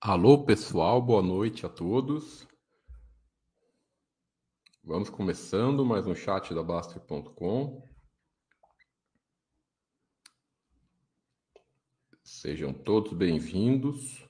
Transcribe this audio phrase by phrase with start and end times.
[0.00, 2.46] Alô, pessoal, boa noite a todos.
[4.84, 7.82] Vamos começando mais um chat da Baster.com.
[12.22, 14.24] Sejam todos bem-vindos.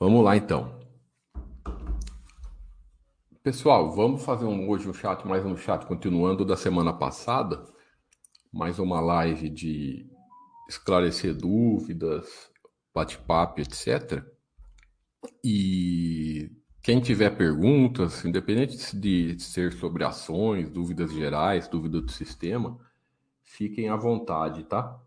[0.00, 0.83] Vamos lá então.
[3.44, 7.62] Pessoal, vamos fazer um, hoje um chat, mais um chat continuando da semana passada,
[8.50, 10.10] mais uma live de
[10.66, 12.50] esclarecer dúvidas,
[12.94, 14.24] bate-papo, etc.
[15.44, 16.50] E
[16.82, 22.78] quem tiver perguntas, independente de ser sobre ações, dúvidas gerais, dúvida do sistema,
[23.42, 24.98] fiquem à vontade, tá?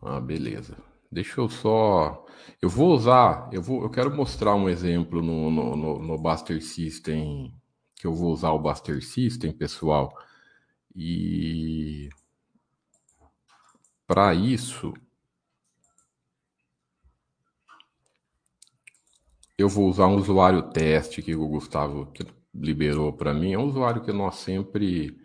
[0.00, 0.91] Ah, beleza.
[1.12, 2.24] Deixa eu só.
[2.60, 3.50] Eu vou usar.
[3.52, 7.54] Eu, vou, eu quero mostrar um exemplo no, no, no, no Buster System.
[7.96, 10.16] Que eu vou usar o Buster System, pessoal.
[10.96, 12.08] E.
[14.06, 14.94] Para isso.
[19.58, 22.10] Eu vou usar um usuário teste que o Gustavo
[22.54, 23.52] liberou para mim.
[23.52, 25.18] É um usuário que nós sempre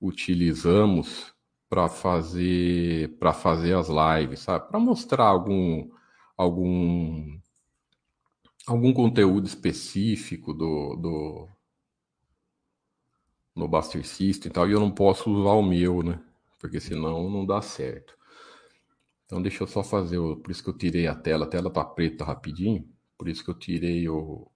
[0.00, 1.33] utilizamos
[1.74, 4.68] para fazer para fazer as lives, sabe?
[4.68, 5.90] Para mostrar algum
[6.36, 7.36] algum
[8.64, 11.48] algum conteúdo específico do, do
[13.56, 16.20] no Buster System e tal, e eu não posso usar o meu, né?
[16.60, 18.16] Porque senão não dá certo.
[19.26, 21.72] Então deixa eu só fazer o, por isso que eu tirei a tela, a tela
[21.72, 24.48] tá preta rapidinho, por isso que eu tirei o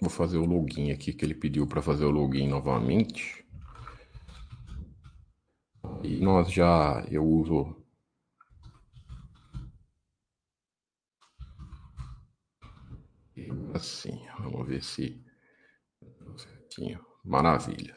[0.00, 3.44] Vou fazer o login aqui que ele pediu para fazer o login novamente.
[6.02, 7.76] E nós já, eu uso
[13.74, 15.24] assim, vamos ver se
[16.36, 17.04] certinho.
[17.24, 17.96] Maravilha.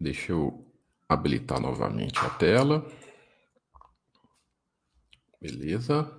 [0.00, 0.64] Deixa eu
[1.08, 2.86] habilitar novamente a tela.
[5.40, 6.14] Beleza.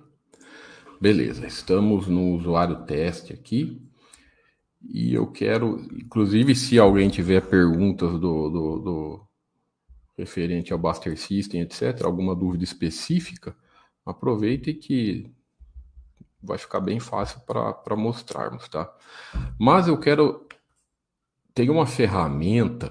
[1.00, 3.89] Beleza, estamos no usuário teste aqui.
[4.82, 9.28] E eu quero, inclusive, se alguém tiver perguntas do, do, do
[10.16, 13.54] referente ao Buster System, etc., alguma dúvida específica,
[14.04, 15.30] aproveite que
[16.42, 18.94] vai ficar bem fácil para mostrarmos, tá?
[19.58, 20.48] Mas eu quero.
[21.52, 22.90] Tem uma ferramenta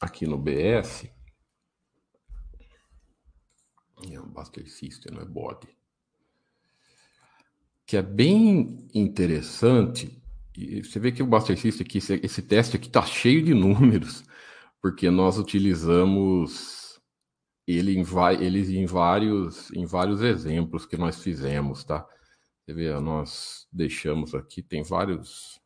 [0.00, 1.10] aqui no BS.
[4.10, 5.68] É um Buster System, não é body.
[7.84, 10.21] Que é bem interessante
[10.56, 13.54] e você vê que o Buster System aqui, esse, esse teste aqui está cheio de
[13.54, 14.22] números,
[14.80, 17.00] porque nós utilizamos
[17.66, 18.04] ele em,
[18.40, 22.06] eles em vários, em vários exemplos que nós fizemos, tá?
[22.64, 25.60] Você vê, nós deixamos aqui, tem vários.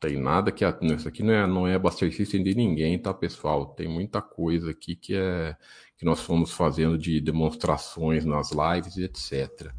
[0.00, 0.64] Tem nada que.
[0.96, 3.66] Isso aqui não é, não é Buster System de ninguém, tá, pessoal?
[3.66, 5.56] Tem muita coisa aqui que é
[5.96, 9.72] que nós fomos fazendo de demonstrações nas lives e etc.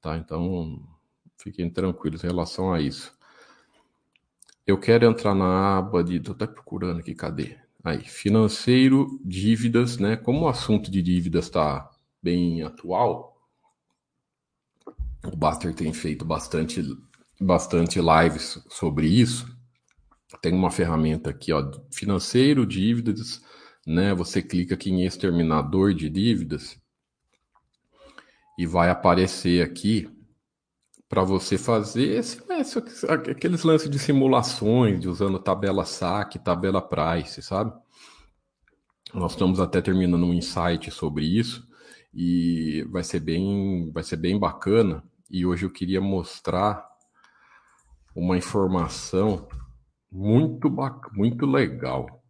[0.00, 0.16] Tá?
[0.16, 0.80] Então,
[1.36, 3.15] fiquem tranquilos em relação a isso.
[4.66, 6.18] Eu quero entrar na aba de.
[6.18, 7.56] Tô até procurando aqui, cadê?
[7.84, 10.16] Aí, financeiro, dívidas, né?
[10.16, 11.88] Como o assunto de dívidas está
[12.20, 13.40] bem atual,
[15.24, 16.82] o Buster tem feito bastante,
[17.40, 19.46] bastante lives sobre isso.
[20.42, 23.40] Tem uma ferramenta aqui, ó, financeiro, dívidas,
[23.86, 24.12] né?
[24.14, 26.76] Você clica aqui em exterminador de dívidas
[28.58, 30.10] e vai aparecer aqui
[31.08, 32.78] para você fazer esse, esse,
[33.10, 37.72] aqueles lances de simulações, de usando tabela saque, tabela price, sabe?
[39.14, 41.66] Nós estamos até terminando um insight sobre isso
[42.12, 45.02] e vai ser bem, vai ser bem bacana.
[45.30, 46.86] E hoje eu queria mostrar
[48.14, 49.48] uma informação
[50.10, 50.70] muito
[51.12, 52.22] muito legal.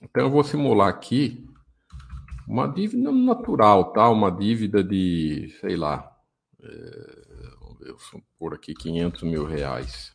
[0.00, 1.46] Então eu vou simular aqui
[2.46, 4.08] uma dívida natural, tá?
[4.08, 6.10] Uma dívida de, sei lá,
[6.62, 7.17] é
[7.80, 7.96] eu
[8.38, 10.12] por aqui 500 mil reais.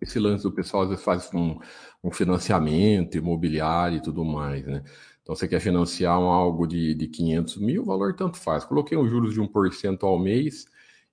[0.00, 1.58] Esse lance do pessoal às vezes faz um,
[2.02, 4.82] um financiamento imobiliário e tudo mais, né?
[5.22, 8.64] Então você quer financiar um, algo de, de 500 mil, o valor tanto faz.
[8.64, 10.66] Coloquei um juros de 1% ao mês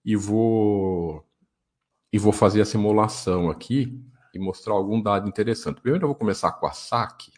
[0.04, 1.26] e vou
[2.14, 4.02] e vou fazer a simulação aqui
[4.34, 5.82] e mostrar algum dado interessante.
[5.82, 7.32] Primeiro eu vou começar com a saque.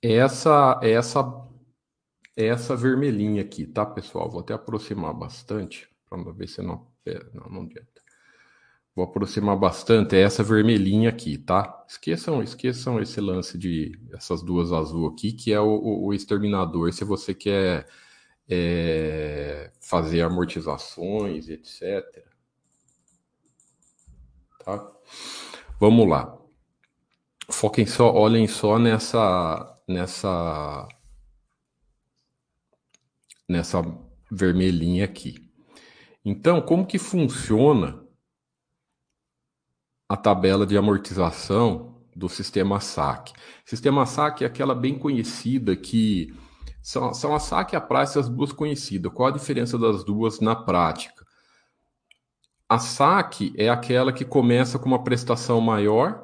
[0.00, 1.22] Essa essa
[2.36, 4.30] essa vermelhinha aqui, tá, pessoal?
[4.30, 6.86] Vou até aproximar bastante para ver se não,
[7.34, 8.02] não, não adianta.
[8.94, 11.82] Vou aproximar bastante é essa vermelhinha aqui, tá?
[11.88, 16.92] Esqueçam, esqueçam esse lance de essas duas azul aqui, que é o, o, o exterminador.
[16.92, 17.88] Se você quer
[18.48, 22.04] é, fazer amortizações, etc.
[24.62, 24.92] Tá?
[25.80, 26.38] Vamos lá.
[27.50, 30.86] Foquem só, olhem só nessa nessa
[33.52, 33.80] nessa
[34.30, 35.48] vermelhinha aqui.
[36.24, 38.02] Então, como que funciona
[40.08, 43.32] a tabela de amortização do sistema SAC?
[43.64, 46.34] Sistema SAC é aquela bem conhecida que
[46.82, 49.12] são, são a SAC e a praça as duas conhecidas.
[49.12, 51.24] Qual a diferença das duas na prática?
[52.68, 56.21] A SAC é aquela que começa com uma prestação maior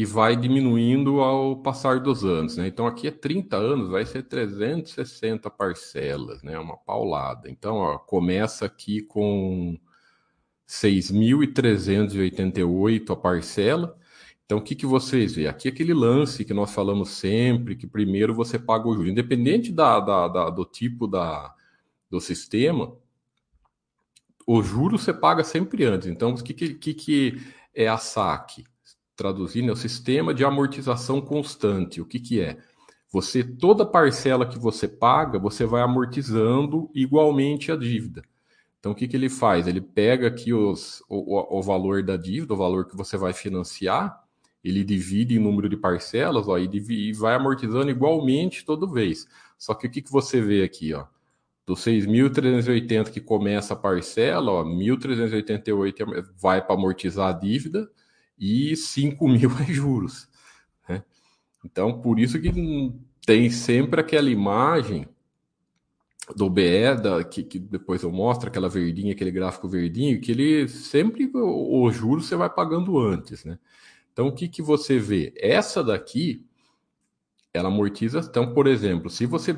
[0.00, 2.66] e vai diminuindo ao passar dos anos, né?
[2.66, 6.58] Então aqui é 30 anos, vai ser 360 parcelas, né?
[6.58, 7.50] Uma paulada.
[7.50, 9.78] Então, ó, começa aqui com
[10.66, 13.94] 6.388 a parcela.
[14.46, 15.48] Então, o que, que vocês veem?
[15.48, 19.06] Aqui é aquele lance que nós falamos sempre, que primeiro você paga o juro.
[19.06, 21.54] Independente da, da, da do tipo da,
[22.08, 22.90] do sistema,
[24.46, 26.08] o juro você paga sempre antes.
[26.08, 27.38] Então, o que, que, que
[27.74, 28.64] é a saque?
[29.20, 32.00] Traduzindo, é o sistema de amortização constante.
[32.00, 32.56] O que, que é?
[33.12, 38.22] Você, toda parcela que você paga, você vai amortizando igualmente a dívida.
[38.78, 39.66] Então, o que, que ele faz?
[39.66, 44.24] Ele pega aqui os, o, o valor da dívida, o valor que você vai financiar,
[44.64, 49.28] ele divide em número de parcelas ó, e, divide, e vai amortizando igualmente toda vez.
[49.58, 50.94] Só que o que, que você vê aqui?
[50.94, 51.04] Ó?
[51.66, 57.90] Do 6.380 que começa a parcela, ó, 1.388 vai para amortizar a dívida,
[58.40, 60.28] e 5 mil é juros.
[60.88, 61.04] Né?
[61.64, 62.50] Então, por isso que
[63.26, 65.06] tem sempre aquela imagem
[66.34, 70.68] do BE, da, que, que, depois eu mostro, aquela verdinha, aquele gráfico verdinho, que ele
[70.68, 73.58] sempre, o, o juros você vai pagando antes, né?
[74.12, 75.32] Então, o que, que você vê?
[75.36, 76.46] Essa daqui,
[77.52, 79.56] ela amortiza, então, por exemplo, se você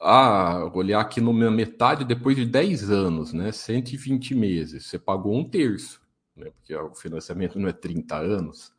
[0.00, 5.48] ah, olhar aqui na metade, depois de 10 anos, né, 120 meses, você pagou um
[5.48, 6.03] terço
[6.36, 6.50] né?
[6.50, 8.72] Porque o financiamento não é 30 anos,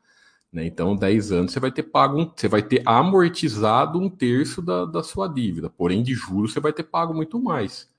[0.52, 0.66] né?
[0.66, 4.86] Então, 10 anos você vai ter pago, um, você vai ter amortizado um terço da,
[4.86, 5.69] da sua dívida.
[5.69, 7.90] Porém, de juros você vai ter pago muito mais.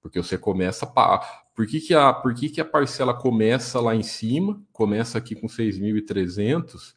[0.00, 1.42] Porque você começa a pagar.
[1.54, 5.34] Por que, que, a, por que, que a parcela começa lá em cima, começa aqui
[5.34, 6.94] com 6.300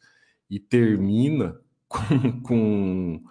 [0.48, 3.22] e termina com, com,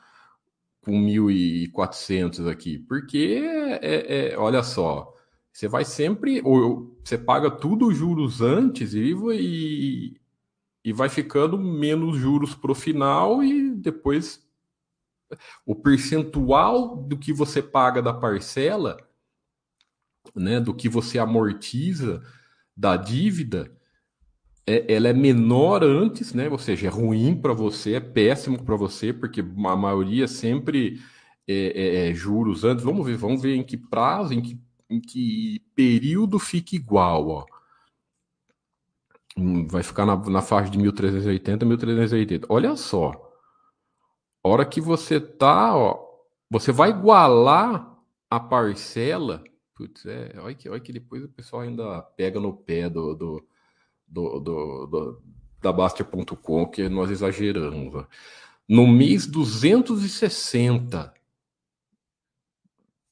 [0.81, 2.77] com 1.400 aqui?
[2.77, 5.14] Porque, é, é, é, olha só,
[5.55, 10.19] você vai sempre, ou você paga tudo os juros antes e,
[10.83, 14.45] e, vai ficando menos juros para o final e depois
[15.65, 18.97] o percentual do que você paga da parcela,
[20.35, 22.21] né, do que você amortiza
[22.75, 23.71] da dívida,
[24.67, 26.49] é, ela é menor antes, né?
[26.49, 30.99] Ou seja, é ruim para você, é péssimo para você, porque a maioria sempre
[31.47, 32.83] é, é, é, juros antes.
[32.83, 37.45] Vamos ver, vamos ver em que prazo, em que em que período fica igual, ó.
[39.37, 42.47] Hum, vai ficar na, na faixa de 1380, 1380.
[42.49, 43.11] Olha só.
[44.43, 45.99] A hora que você tá, ó,
[46.49, 47.97] você vai igualar
[48.29, 49.43] a parcela.
[49.75, 53.47] Putz, é, olha que, olha que depois o pessoal ainda pega no pé do, do,
[54.07, 55.23] do, do, do
[55.61, 58.05] da Bastia.com, que nós exageramos.
[58.69, 61.11] No mês 260,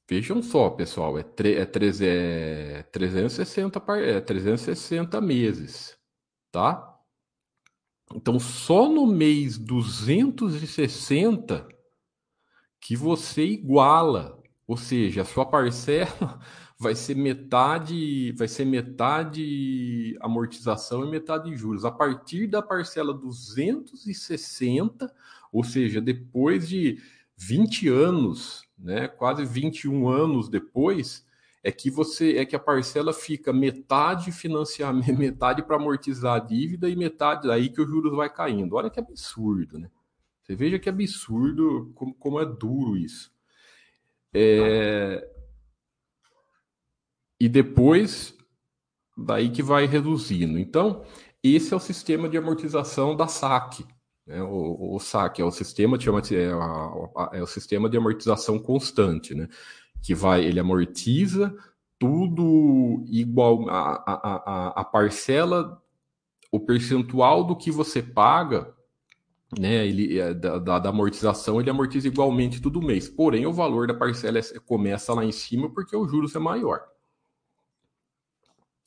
[0.10, 5.98] Vejam só, pessoal, é, tre é, é 360, é 360 meses,
[6.52, 6.94] tá?
[8.14, 11.68] Então, só no mês 260
[12.82, 16.40] que você iguala, ou seja, a sua parcela
[16.78, 21.86] vai ser metade, vai ser metade amortização e metade juros.
[21.86, 25.10] A partir da parcela 260,
[25.52, 27.02] ou seja, depois de
[27.38, 31.26] 20 anos né, quase 21 anos depois,
[31.64, 36.90] é que você é que a parcela fica metade financiamento, metade para amortizar a dívida
[36.90, 38.76] e metade daí que os juros vai caindo.
[38.76, 39.90] Olha que absurdo, né?
[40.42, 43.32] Você veja que absurdo como, como é duro isso.
[44.34, 45.26] É...
[47.40, 48.38] E depois
[49.18, 50.60] daí que vai reduzindo.
[50.60, 51.06] Então,
[51.42, 53.86] esse é o sistema de amortização da SAC.
[54.26, 54.42] Né?
[54.42, 59.36] O, o, SAC é o sistema de, é, a, é o sistema de amortização constante,
[59.36, 59.48] né?
[60.02, 61.56] que vai, ele amortiza
[61.98, 65.82] tudo igual a, a, a, parcela,
[66.52, 68.76] o percentual do que você paga,
[69.58, 69.88] né?
[69.88, 73.08] Ele é, da, da, da, amortização ele amortiza igualmente todo mês.
[73.08, 76.82] Porém, o valor da parcela é, começa lá em cima porque o juros é maior.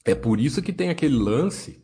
[0.05, 1.83] É por isso que tem aquele lance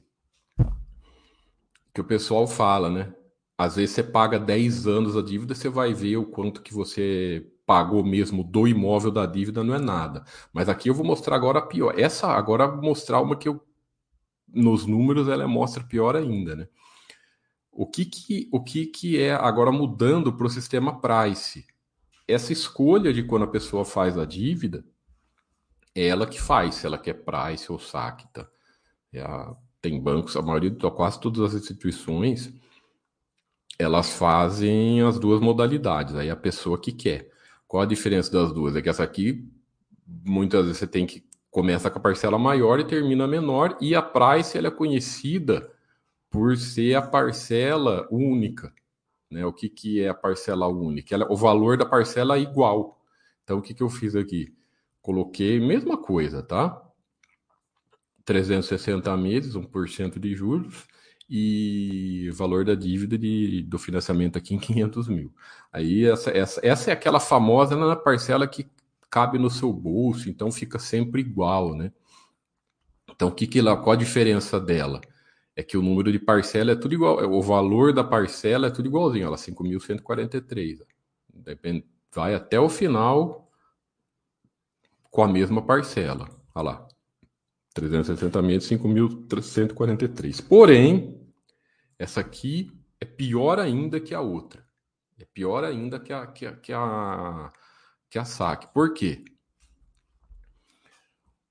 [1.94, 3.14] que o pessoal fala, né?
[3.56, 7.46] Às vezes você paga 10 anos a dívida, você vai ver o quanto que você
[7.66, 10.24] pagou mesmo do imóvel da dívida não é nada.
[10.52, 11.98] Mas aqui eu vou mostrar agora a pior.
[11.98, 13.64] Essa agora mostrar uma que eu
[14.48, 16.68] nos números ela mostra pior ainda, né?
[17.70, 21.64] O que que, o que, que é agora mudando para o sistema price?
[22.28, 24.84] Essa escolha de quando a pessoa faz a dívida,
[25.94, 28.46] é ela que faz, se ela quer price ou tá?
[29.10, 32.52] É a, tem bancos, a maioria, quase todas as instituições,
[33.82, 37.30] elas fazem as duas modalidades, aí a pessoa que quer.
[37.66, 38.76] Qual a diferença das duas?
[38.76, 39.48] É que essa aqui,
[40.06, 44.00] muitas vezes você tem que começa com a parcela maior e termina menor, e a
[44.00, 45.70] price ela é conhecida
[46.30, 48.72] por ser a parcela única.
[49.30, 49.44] Né?
[49.44, 51.14] O que, que é a parcela única?
[51.14, 52.98] Ela, o valor da parcela é igual.
[53.44, 54.54] Então, o que, que eu fiz aqui?
[55.02, 56.82] Coloquei mesma coisa, tá?
[58.24, 60.86] 360 meses, 1% de juros,
[61.34, 65.32] e valor da dívida de, do financiamento aqui em 500 mil.
[65.72, 68.66] Aí essa, essa, essa é aquela famosa na parcela que
[69.08, 71.90] cabe no seu bolso, então fica sempre igual, né?
[73.10, 75.00] Então, que que ela, qual a diferença dela?
[75.56, 78.88] É que o número de parcela é tudo igual, o valor da parcela é tudo
[78.88, 80.80] igualzinho, ela 5.143.
[81.32, 83.50] Depende, vai até o final
[85.10, 86.28] com a mesma parcela.
[86.54, 86.88] Olha lá.
[87.72, 90.46] 360 meses, 5.143.
[90.46, 91.21] Porém,
[92.02, 94.66] essa aqui é pior ainda que a outra.
[95.16, 97.52] É pior ainda que a, que a, que a,
[98.10, 98.66] que a saque.
[98.74, 99.24] Por quê?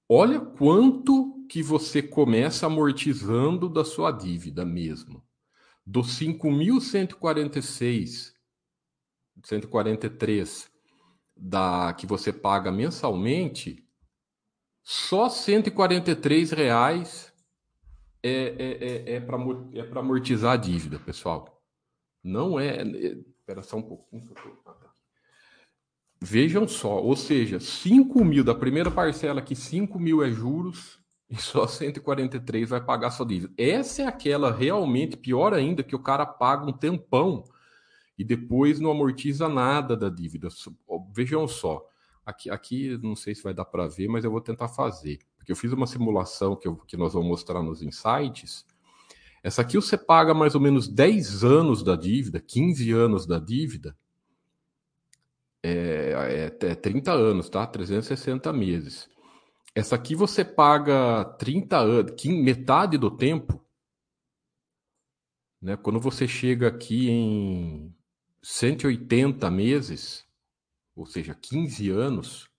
[0.09, 5.23] Olha quanto que você começa amortizando da sua dívida mesmo.
[5.85, 8.33] Dos 5.146,
[9.45, 10.69] 143
[11.33, 13.87] da que você paga mensalmente,
[14.83, 17.30] só 143 reais
[18.23, 21.61] é, é, é, é para é amortizar a dívida, pessoal.
[22.23, 22.83] Não é.
[22.83, 24.33] Espera só um pouquinho.
[26.23, 31.35] Vejam só, ou seja, 5 mil da primeira parcela, que 5 mil é juros, e
[31.35, 33.51] só 143 vai pagar sua dívida.
[33.57, 37.43] Essa é aquela realmente pior ainda, que o cara paga um tempão
[38.17, 40.47] e depois não amortiza nada da dívida.
[41.11, 41.83] Vejam só,
[42.23, 45.51] aqui, aqui não sei se vai dar para ver, mas eu vou tentar fazer, porque
[45.51, 48.63] eu fiz uma simulação que, eu, que nós vamos mostrar nos insights.
[49.41, 53.97] Essa aqui você paga mais ou menos 10 anos da dívida, 15 anos da dívida,
[55.63, 57.65] é, é, é 30 anos, tá?
[57.65, 59.09] 360 meses.
[59.73, 63.65] Essa aqui você paga 30 anos, metade do tempo.
[65.59, 65.75] Né?
[65.75, 67.95] Quando você chega aqui em
[68.43, 70.23] 180 meses,
[70.95, 72.50] ou seja, 15 anos,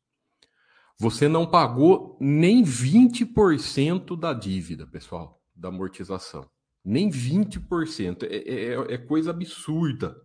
[1.02, 6.48] você não pagou nem 20% da dívida, pessoal, da amortização.
[6.84, 8.22] Nem 20%.
[8.22, 10.16] É, é, é coisa absurda.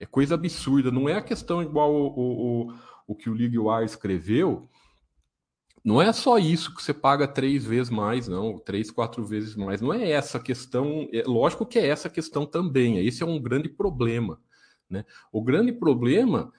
[0.00, 0.90] É coisa absurda.
[0.90, 2.74] Não é a questão igual o, o, o,
[3.08, 4.66] o que o Wire escreveu.
[5.84, 9.82] Não é só isso que você paga três vezes mais, não, três, quatro vezes mais.
[9.82, 11.06] Não é essa a questão.
[11.12, 13.06] É, lógico que é essa a questão também.
[13.06, 14.40] Esse é um grande problema.
[14.88, 15.04] Né?
[15.30, 16.50] O grande problema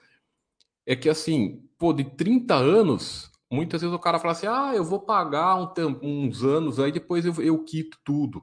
[0.86, 4.84] é que, assim, pô, de 30 anos, muitas vezes o cara fala assim: ah, eu
[4.84, 8.42] vou pagar um tempo, uns anos, aí depois eu, eu quito tudo.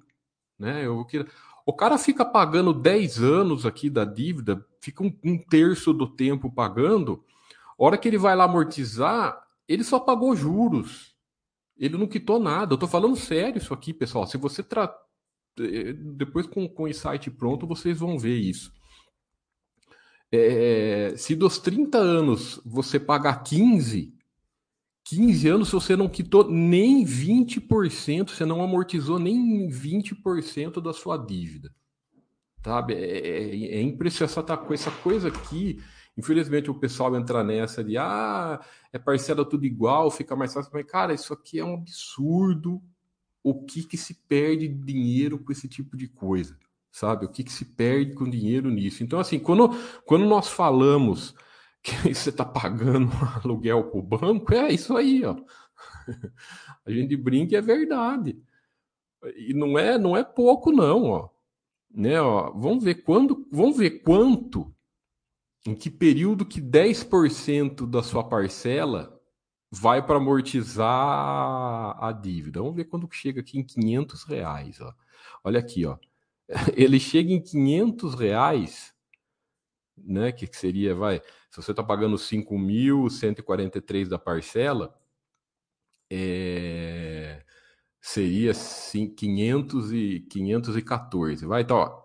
[0.57, 0.85] Né?
[0.85, 1.29] Eu quito...
[1.65, 6.51] O cara fica pagando 10 anos aqui da dívida, fica um, um terço do tempo
[6.51, 7.23] pagando.
[7.79, 11.15] A hora que ele vai lá amortizar, ele só pagou juros.
[11.77, 12.73] Ele não quitou nada.
[12.73, 14.27] Eu tô falando sério isso aqui, pessoal.
[14.27, 14.93] Se você tra...
[15.59, 18.71] Eh, depois com, com o insight pronto, vocês vão ver isso.
[20.31, 24.13] É, se dos 30 anos você pagar 15,
[25.05, 31.73] 15 anos você não quitou nem 20%, você não amortizou nem 20% da sua dívida.
[32.63, 32.93] Sabe?
[32.93, 34.39] É, é, é impressionante
[34.71, 35.81] essa, coisa aqui.
[36.17, 38.61] Infelizmente o pessoal entra nessa de ah,
[38.93, 40.71] é parcela tudo igual, fica mais fácil.
[40.73, 42.81] Mas, cara, isso aqui é um absurdo.
[43.43, 46.57] O que, que se perde de dinheiro com esse tipo de coisa?
[46.89, 47.25] Sabe?
[47.25, 49.03] O que, que se perde com dinheiro nisso?
[49.03, 49.69] Então, assim, quando,
[50.05, 51.35] quando nós falamos
[51.83, 53.11] que você está pagando
[53.43, 55.35] aluguel para o banco, é isso aí, ó.
[56.85, 58.41] A gente brinca e é verdade.
[59.35, 61.29] E não é, não é pouco, não, ó.
[61.93, 62.51] Né, ó.
[62.51, 64.73] Vamos ver quando, vamos ver quanto,
[65.65, 69.21] em que período que 10% da sua parcela
[69.71, 72.59] vai para amortizar a dívida.
[72.59, 74.93] Vamos ver quando chega aqui em 500 reais, ó.
[75.43, 75.97] Olha aqui, ó.
[76.75, 78.92] Ele chega em 500 reais,
[79.97, 80.31] né?
[80.31, 84.93] Que seria, vai, se você está pagando 5.143 da parcela,
[86.11, 87.43] é,
[88.01, 91.45] seria sim, 500 e 514.
[91.45, 92.03] Vai, então, ó,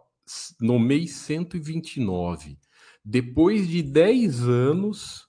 [0.60, 2.58] no mês 129.
[3.04, 5.28] Depois de 10 anos,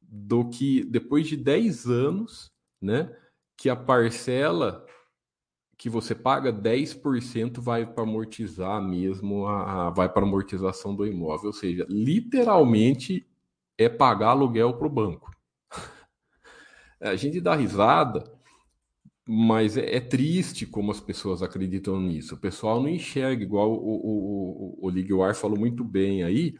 [0.00, 3.10] do que depois de 10 anos, né,
[3.56, 4.86] que a parcela
[5.82, 11.48] que você paga 10% vai para amortizar mesmo a, a vai para amortização do imóvel,
[11.48, 13.26] ou seja, literalmente
[13.76, 15.34] é pagar aluguel para o banco.
[17.02, 18.32] A gente dá risada,
[19.26, 22.36] mas é, é, triste como as pessoas acreditam nisso.
[22.36, 26.54] O pessoal não enxerga, igual o, o, o, o Liguar falou muito bem aí.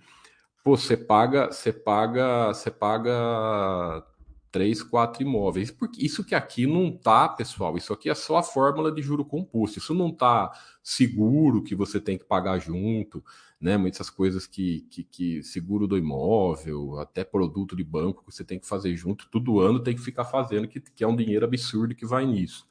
[0.64, 4.05] Pô, você paga, você paga, você paga
[4.52, 5.71] três, quatro imóveis.
[5.71, 9.25] Porque isso que aqui não tá, pessoal, isso aqui é só a fórmula de juro
[9.25, 9.78] composto.
[9.78, 13.25] Isso não tá seguro que você tem que pagar junto,
[13.59, 13.76] né?
[13.76, 18.59] Muitas coisas que, que, que seguro do imóvel, até produto de banco que você tem
[18.59, 21.94] que fazer junto, todo ano tem que ficar fazendo, que, que é um dinheiro absurdo
[21.94, 22.68] que vai nisso.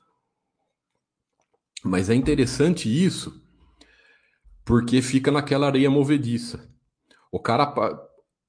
[1.84, 3.42] Mas é interessante isso,
[4.64, 6.70] porque fica naquela areia movediça.
[7.32, 7.66] O cara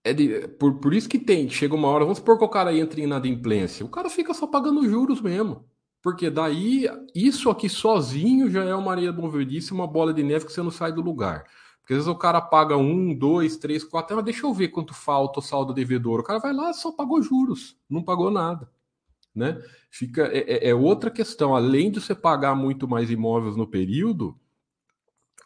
[0.05, 2.77] é de, por, por isso que tem, chega uma hora, vamos supor que o cara
[2.77, 5.65] entra em inadimplência, o cara fica só pagando juros mesmo.
[6.03, 10.53] Porque daí, isso aqui sozinho já é uma areia movediça, uma bola de neve que
[10.53, 11.45] você não sai do lugar.
[11.81, 14.93] Porque às vezes o cara paga um, dois, três, quatro, mas deixa eu ver quanto
[14.93, 16.21] falta o saldo devedor.
[16.21, 18.69] O cara vai lá só pagou juros, não pagou nada.
[19.33, 19.63] Né?
[19.91, 21.55] Fica, é, é, é outra questão.
[21.55, 24.37] Além de você pagar muito mais imóveis no período,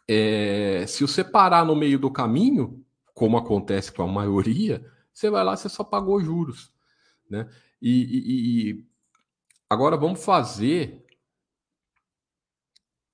[0.07, 2.83] é, se você parar no meio do caminho,
[3.17, 6.71] como acontece com a maioria, você vai lá, você só pagou juros,
[7.27, 7.49] né?
[7.81, 8.87] E, e, e
[9.67, 11.03] agora vamos fazer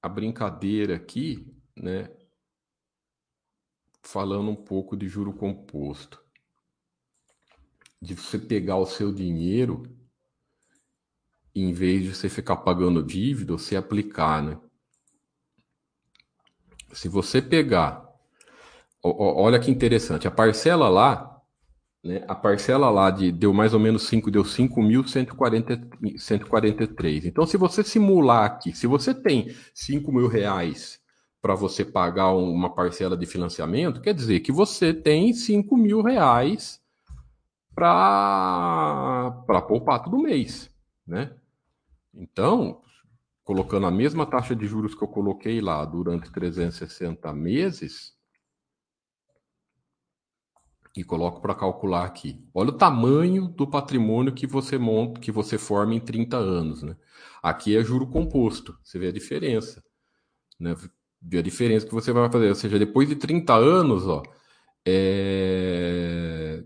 [0.01, 2.13] a brincadeira aqui, né?
[4.01, 6.21] Falando um pouco de juro composto,
[8.01, 9.83] de você pegar o seu dinheiro
[11.55, 14.59] em vez de você ficar pagando dívida, você aplicar, né?
[16.91, 18.02] Se você pegar
[19.03, 21.41] olha que interessante, a parcela lá,
[22.03, 27.25] né, a parcela lá de, deu mais ou menos 5, deu 5.143.
[27.25, 31.01] Então, se você simular aqui, se você tem 5 mil reais
[31.41, 36.81] para você pagar uma parcela de financiamento, quer dizer que você tem 5 mil reais
[37.75, 40.69] para poupar todo mês,
[41.05, 41.33] né?
[42.13, 42.81] Então,
[43.43, 48.13] colocando a mesma taxa de juros que eu coloquei lá durante 360 meses,
[50.95, 52.39] e coloco para calcular aqui.
[52.53, 56.95] Olha o tamanho do patrimônio que você monta, que você forma em 30 anos, né?
[57.41, 58.77] Aqui é juro composto.
[58.83, 59.83] Você vê a diferença,
[60.59, 60.75] né?
[61.21, 64.23] Vê a diferença que você vai fazer, ou seja, depois de 30 anos, ó,
[64.85, 66.63] é...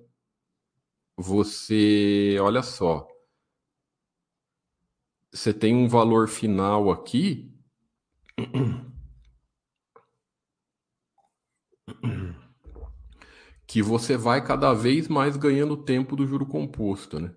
[1.15, 3.07] você, olha só,
[5.31, 7.49] você tem um valor final aqui
[13.67, 17.34] que você vai cada vez mais ganhando tempo do juro composto, né?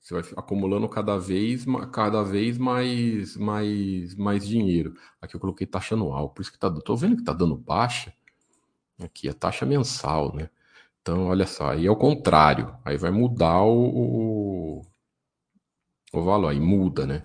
[0.00, 4.94] Você vai acumulando cada vez, cada vez mais, mais, mais dinheiro.
[5.20, 8.12] Aqui eu coloquei taxa anual, por isso que tá, tô vendo que tá dando baixa.
[8.98, 10.50] Aqui é taxa mensal, né?
[11.02, 12.74] Então, olha só, aí é o contrário.
[12.84, 14.82] Aí vai mudar o, o,
[16.12, 17.24] o valor, aí muda, né?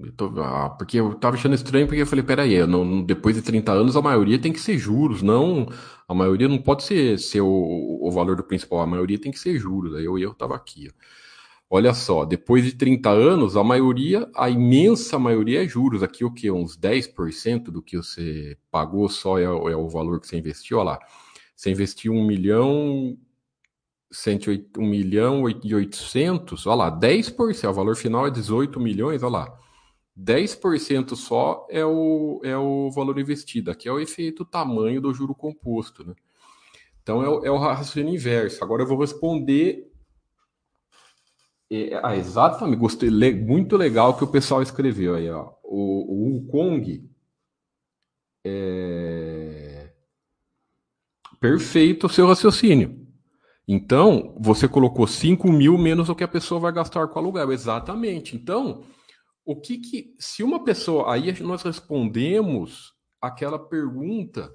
[0.00, 3.42] Eu tô, ah, porque eu tava achando estranho, porque eu falei, peraí, não, depois de
[3.42, 5.68] 30 anos a maioria tem que ser juros, não.
[6.06, 9.38] A maioria não pode ser, ser o, o valor do principal, a maioria tem que
[9.38, 9.94] ser juros.
[9.94, 10.88] Aí eu, eu tava aqui.
[10.88, 11.18] Ó.
[11.70, 16.02] Olha só, depois de 30 anos, a maioria, a imensa maioria é juros.
[16.02, 16.50] Aqui o que?
[16.50, 20.78] Uns 10% do que você pagou só é, é, o valor que você investiu.
[20.78, 20.98] Olha lá.
[21.54, 23.18] Você investiu 1 milhão.
[24.10, 29.32] 108, 1 milhão e 800, olha lá, 10%, o valor final é 18 milhões, olha
[29.32, 29.58] lá.
[30.18, 33.70] 10% só é o, é o valor investido.
[33.70, 36.04] Aqui é o efeito tamanho do juro composto.
[36.04, 36.14] Né?
[37.02, 38.62] Então é, é o raciocínio inverso.
[38.64, 39.88] Agora eu vou responder.
[41.70, 42.80] É, ah, exatamente.
[42.80, 43.10] Gostei.
[43.10, 45.30] Le, muito legal que o pessoal escreveu aí.
[45.30, 45.52] Ó.
[45.62, 47.08] O, o Kong
[48.44, 49.92] é
[51.40, 53.06] perfeito o seu raciocínio.
[53.66, 57.52] Então, você colocou 5 mil menos o que a pessoa vai gastar com aluguel.
[57.52, 58.34] Exatamente.
[58.34, 58.82] Então,
[59.48, 64.54] o que que, se uma pessoa, aí nós respondemos aquela pergunta,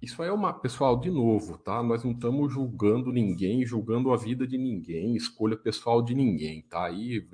[0.00, 1.82] isso aí é uma, pessoal, de novo, tá?
[1.82, 6.86] Nós não estamos julgando ninguém, julgando a vida de ninguém, escolha pessoal de ninguém, tá?
[6.86, 7.28] Aí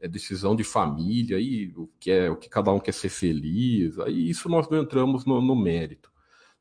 [0.00, 3.98] é decisão de família, aí o que é, o que cada um quer ser feliz,
[3.98, 6.10] aí isso nós não entramos no, no mérito.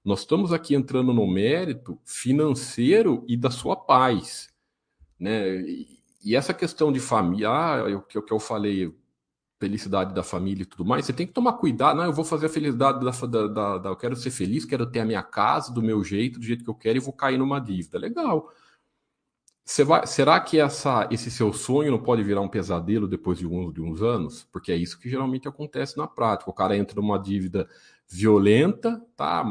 [0.04, 4.50] Nós estamos aqui entrando no mérito financeiro e da sua paz,
[5.18, 5.62] né?
[5.62, 8.94] E, e essa questão de família, ah, o que eu falei,
[9.62, 11.98] felicidade da família e tudo mais, você tem que tomar cuidado.
[11.98, 14.88] Não, eu vou fazer a felicidade da, da, da, da, Eu quero ser feliz, quero
[14.88, 17.38] ter a minha casa do meu jeito, do jeito que eu quero, e vou cair
[17.38, 18.00] numa dívida.
[18.00, 18.52] Legal.
[19.86, 23.72] Vai, será que essa, esse seu sonho não pode virar um pesadelo depois de, um,
[23.72, 24.44] de uns anos?
[24.52, 26.50] Porque é isso que geralmente acontece na prática.
[26.50, 27.70] O cara entra numa dívida
[28.12, 29.42] violenta, tá?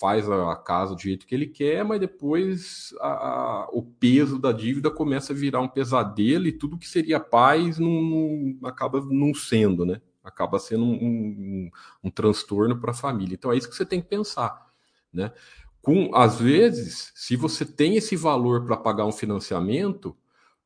[0.00, 4.50] Faz a, casa do jeito que ele quer, mas depois a, a, o peso da
[4.50, 9.32] dívida começa a virar um pesadelo e tudo que seria paz não, não acaba não
[9.32, 10.00] sendo, né?
[10.24, 11.70] Acaba sendo um, um,
[12.04, 13.34] um transtorno para a família.
[13.34, 14.66] Então é isso que você tem que pensar,
[15.12, 15.32] né?
[15.80, 20.16] Com às vezes, se você tem esse valor para pagar um financiamento,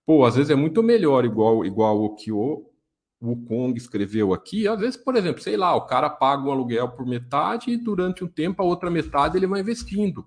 [0.07, 2.74] pô, às vezes é muito melhor igual igual o que o
[3.33, 6.91] o Kong escreveu aqui, às vezes, por exemplo, sei lá, o cara paga um aluguel
[6.91, 10.27] por metade e durante um tempo a outra metade ele vai investindo.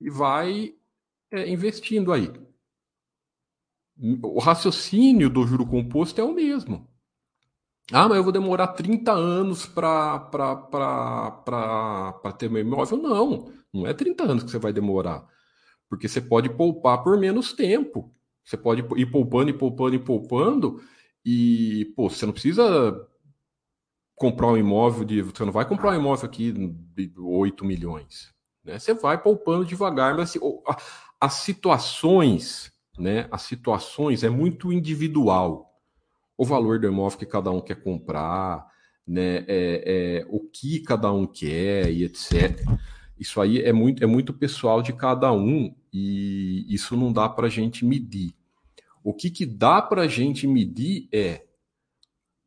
[0.00, 0.74] E vai
[1.30, 2.32] é, investindo aí.
[4.22, 6.88] O raciocínio do juro composto é o mesmo.
[7.92, 10.18] Ah, mas eu vou demorar 30 anos para
[12.38, 12.96] ter meu imóvel?
[12.96, 15.26] Não, não é 30 anos que você vai demorar.
[15.88, 18.12] Porque você pode poupar por menos tempo.
[18.42, 20.82] Você pode ir poupando e poupando e poupando
[21.24, 23.08] e, pô, você não precisa
[24.16, 25.22] comprar um imóvel de.
[25.22, 28.32] Você não vai comprar um imóvel aqui de 8 milhões.
[28.64, 28.78] Né?
[28.78, 30.40] Você vai poupando devagar, mas assim,
[31.20, 33.28] as situações, né?
[33.30, 35.70] As situações é muito individual.
[36.36, 38.66] O valor do imóvel que cada um quer comprar,
[39.06, 39.44] né?
[39.48, 42.60] É, é, o que cada um quer e etc.
[43.18, 47.46] Isso aí é muito, é muito pessoal de cada um e isso não dá para
[47.46, 48.34] a gente medir.
[49.02, 51.44] O que, que dá para a gente medir é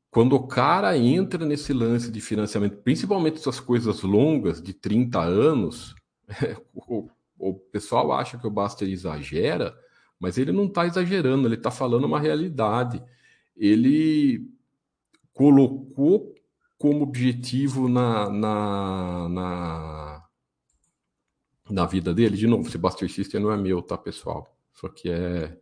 [0.10, 5.94] quando o cara entra nesse lance de financiamento, principalmente essas coisas longas de 30 anos,
[6.74, 9.78] o, o, pessoal acha que o Baster exagera,
[10.18, 13.04] mas ele não está exagerando, ele está falando uma realidade.
[13.58, 14.50] Ele
[15.34, 16.34] colocou
[16.78, 20.24] como objetivo na, na, na,
[21.70, 24.58] na vida dele, de novo, Buster System não é meu, tá, pessoal?
[24.74, 25.58] Isso aqui é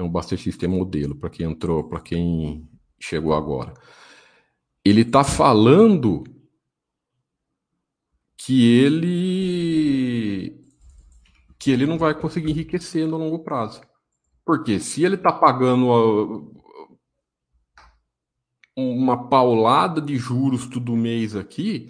[0.00, 3.74] é um Buster System modelo, para quem entrou, para quem chegou agora.
[4.84, 6.24] Ele está falando
[8.36, 10.58] que ele
[11.58, 13.82] que ele não vai conseguir enriquecer no longo prazo.
[14.46, 16.54] Porque se ele está pagando
[18.74, 21.86] uma paulada de juros todo mês aqui,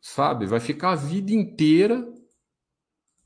[0.00, 2.10] sabe, vai ficar a vida inteira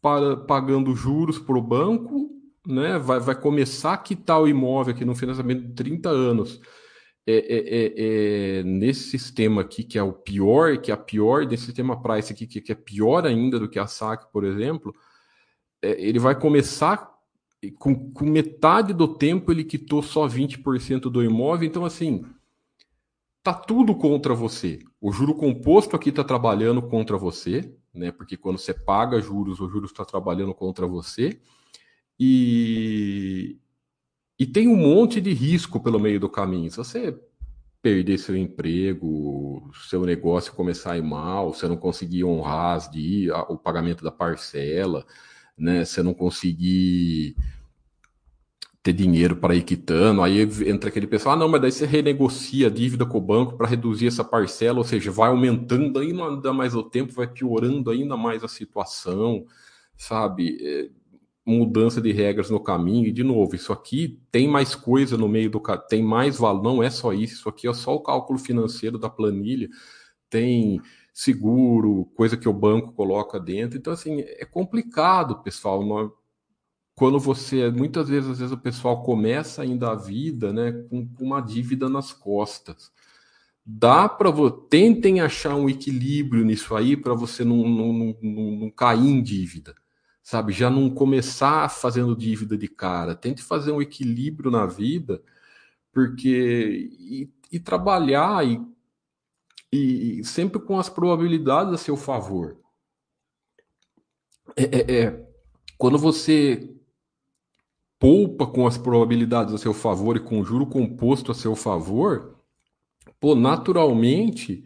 [0.02, 2.29] para, pagando juros para o banco
[2.66, 6.60] né, vai, vai começar a quitar o imóvel aqui no financiamento de 30 anos.
[7.26, 11.46] É, é, é, é, nesse sistema aqui, que é o pior, que é a pior
[11.46, 14.94] desse sistema price aqui, que, que é pior ainda do que a SAC, por exemplo,
[15.82, 17.10] é, ele vai começar
[17.78, 22.24] com, com, metade do tempo ele quitou só 20% do imóvel, então assim,
[23.42, 24.78] tá tudo contra você.
[25.00, 28.10] O juro composto aqui está trabalhando contra você, né?
[28.10, 31.40] Porque quando você paga juros, o juros está trabalhando contra você.
[32.22, 33.58] E,
[34.38, 36.70] e tem um monte de risco pelo meio do caminho.
[36.70, 37.18] Se você
[37.80, 43.30] perder seu emprego, seu negócio começar a ir mal, você não conseguir honrar as de,
[43.48, 45.06] o pagamento da parcela,
[45.56, 45.82] né?
[45.82, 47.34] Você não conseguir
[48.82, 52.66] ter dinheiro para ir quitando, aí entra aquele pessoal, ah, não, mas daí você renegocia
[52.66, 56.74] a dívida com o banco para reduzir essa parcela, ou seja, vai aumentando ainda mais
[56.74, 59.46] o tempo, vai piorando ainda mais a situação,
[59.96, 60.90] sabe?
[61.50, 65.50] Mudança de regras no caminho, e de novo, isso aqui tem mais coisa no meio
[65.50, 68.98] do tem mais valor, não é só isso, isso aqui é só o cálculo financeiro
[68.98, 69.68] da planilha,
[70.28, 70.80] tem
[71.12, 75.82] seguro, coisa que o banco coloca dentro, então assim, é complicado, pessoal,
[76.94, 81.24] quando você, muitas vezes, às vezes o pessoal começa ainda a vida, né, com, com
[81.24, 82.92] uma dívida nas costas,
[83.64, 84.30] dá para
[84.68, 89.74] tentem achar um equilíbrio nisso aí para você não, não, não, não cair em dívida
[90.30, 90.52] sabe?
[90.52, 93.16] Já não começar fazendo dívida de cara.
[93.16, 95.22] Tente fazer um equilíbrio na vida,
[95.92, 96.88] porque.
[97.00, 98.60] E, e trabalhar e,
[99.72, 102.56] e, sempre com as probabilidades a seu favor.
[104.56, 105.28] É, é, é,
[105.76, 106.72] quando você
[107.98, 112.36] poupa com as probabilidades a seu favor e com o juro composto a seu favor,
[113.18, 114.64] pô, naturalmente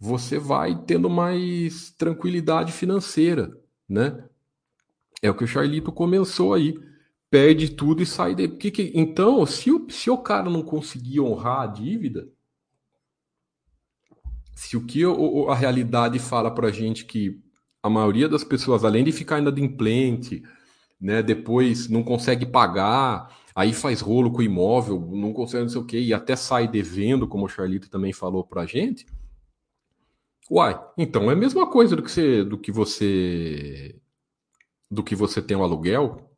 [0.00, 3.54] você vai tendo mais tranquilidade financeira,
[3.88, 4.26] né?
[5.22, 6.78] É o que o Charlito começou aí.
[7.30, 8.48] Perde tudo e sai de.
[8.48, 8.92] Que, que...
[8.94, 12.28] Então, se o, se o cara não conseguir honrar a dívida,
[14.54, 17.40] se o que o, a realidade fala pra gente que
[17.82, 20.42] a maioria das pessoas, além de ficar inadimplente,
[21.00, 25.80] né, depois não consegue pagar, aí faz rolo com o imóvel, não consegue não sei
[25.80, 29.06] o quê, e até sai devendo, como o Charlito também falou pra gente.
[30.50, 33.96] Uai, então é a mesma coisa do que você, do que você
[34.90, 36.30] do que você tem o aluguel,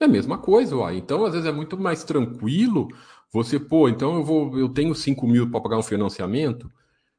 [0.00, 0.96] é a mesma coisa, uai.
[0.96, 2.88] Então, às vezes, é muito mais tranquilo
[3.32, 6.70] você, pô, então eu vou, eu tenho 5 mil para pagar um financiamento,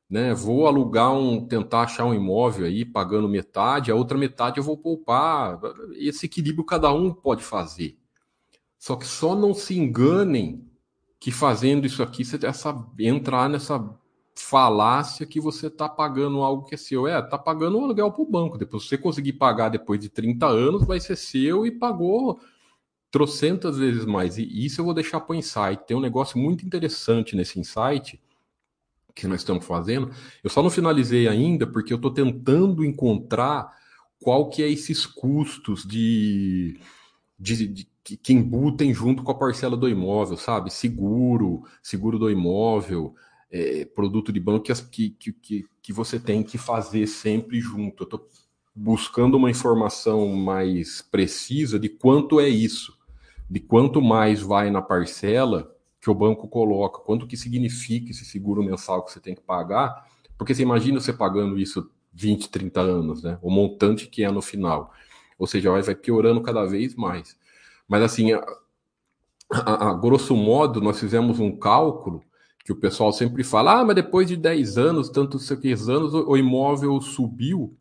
[0.08, 0.34] né?
[0.34, 4.78] Vou alugar um, tentar achar um imóvel aí, pagando metade, a outra metade eu vou
[4.78, 5.60] poupar.
[5.96, 7.98] Esse equilíbrio cada um pode fazer.
[8.78, 10.70] Só que só não se enganem
[11.20, 13.80] que fazendo isso aqui, você essa, entrar nessa
[14.36, 17.08] falácia que você está pagando algo que é seu.
[17.08, 18.58] É, está pagando um aluguel para o banco.
[18.58, 22.40] Depois, você conseguir pagar depois de 30 anos, vai ser seu e pagou
[23.12, 24.38] trocentas vezes mais.
[24.38, 25.86] E isso eu vou deixar para o insight.
[25.86, 28.20] Tem um negócio muito interessante nesse insight
[29.14, 30.12] que nós estamos fazendo.
[30.44, 33.72] Eu só não finalizei ainda porque eu estou tentando encontrar
[34.20, 36.80] qual que é esses custos de,
[37.38, 40.72] de, de que, que embutem junto com a parcela do imóvel, sabe?
[40.74, 43.16] Seguro, seguro do imóvel,
[43.54, 48.02] é, produto de banco que, que, que, que você tem que fazer sempre junto.
[48.02, 48.28] Eu estou
[48.76, 52.98] buscando uma informação mais precisa de quanto é isso,
[53.48, 58.64] de quanto mais vai na parcela que o banco coloca, quanto que significa esse seguro
[58.64, 63.22] mensal que você tem que pagar, porque você imagina você pagando isso 20, 30 anos,
[63.24, 63.38] né?
[63.40, 64.92] O montante que é no final.
[65.38, 67.38] Ou seja, vai, piorando cada vez mais.
[67.88, 68.44] Mas assim, a,
[69.52, 72.24] a, a grosso modo, nós fizemos um cálculo
[72.64, 75.50] que o pessoal sempre fala, ah, mas depois de 10 anos, tantos
[75.90, 77.78] anos, o imóvel subiu,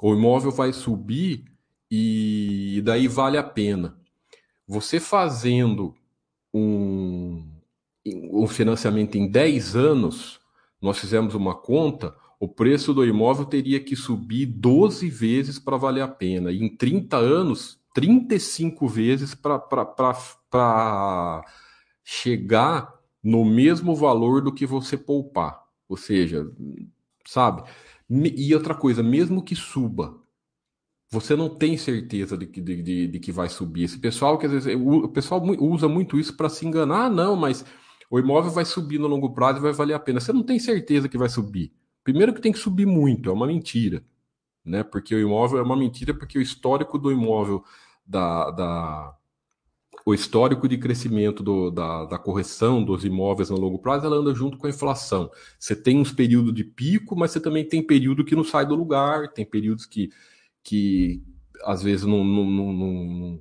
[0.00, 1.44] o imóvel vai subir
[1.90, 3.96] e daí vale a pena.
[4.66, 5.94] Você fazendo
[6.52, 7.44] um,
[8.06, 10.40] um financiamento em 10 anos,
[10.80, 16.02] nós fizemos uma conta, o preço do imóvel teria que subir 12 vezes para valer
[16.02, 16.52] a pena.
[16.52, 19.60] E em 30 anos, 35 vezes para
[22.04, 22.93] chegar
[23.24, 25.64] no mesmo valor do que você poupar.
[25.88, 26.46] Ou seja,
[27.26, 27.64] sabe?
[28.10, 30.20] E outra coisa, mesmo que suba,
[31.10, 33.84] você não tem certeza de que, de, de, de que vai subir.
[33.84, 37.34] Esse pessoal que às vezes o pessoal usa muito isso para se enganar, ah, não,
[37.34, 37.64] mas
[38.10, 40.20] o imóvel vai subir no longo prazo e vai valer a pena.
[40.20, 41.72] Você não tem certeza que vai subir.
[42.02, 44.04] Primeiro que tem que subir muito, é uma mentira,
[44.64, 44.82] né?
[44.82, 47.64] Porque o imóvel é uma mentira, porque o histórico do imóvel
[48.04, 49.16] da, da
[50.04, 54.34] o histórico de crescimento do, da, da, correção dos imóveis no longo prazo, ela anda
[54.34, 55.30] junto com a inflação.
[55.58, 58.74] Você tem uns períodos de pico, mas você também tem período que não sai do
[58.74, 60.10] lugar, tem períodos que,
[60.62, 61.22] que
[61.62, 63.40] às vezes não, não, não, não,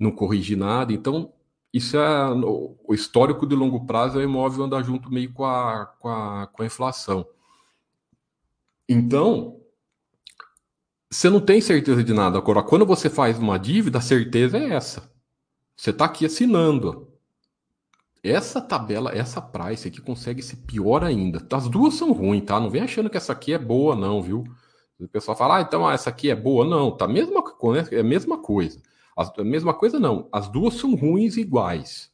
[0.00, 0.92] não corrige nada.
[0.92, 1.32] Então,
[1.72, 5.86] isso é o histórico de longo prazo, é o imóvel andar junto meio com a,
[6.00, 7.24] com a, com a inflação.
[8.88, 9.60] Então,
[11.08, 12.36] você não tem certeza de nada.
[12.38, 15.13] Agora, quando você faz uma dívida, a certeza é essa
[15.76, 17.08] você está aqui assinando.
[18.22, 21.46] Essa tabela, essa price aqui consegue ser pior ainda.
[21.52, 22.58] As duas são ruins, tá?
[22.58, 24.44] Não vem achando que essa aqui é boa, não, viu?
[24.98, 26.64] O pessoal fala, ah, então ah, essa aqui é boa.
[26.64, 27.42] Não, tá mesma,
[27.90, 28.80] é a mesma coisa.
[29.16, 30.28] a mesma coisa não.
[30.32, 32.10] As duas são ruins iguais.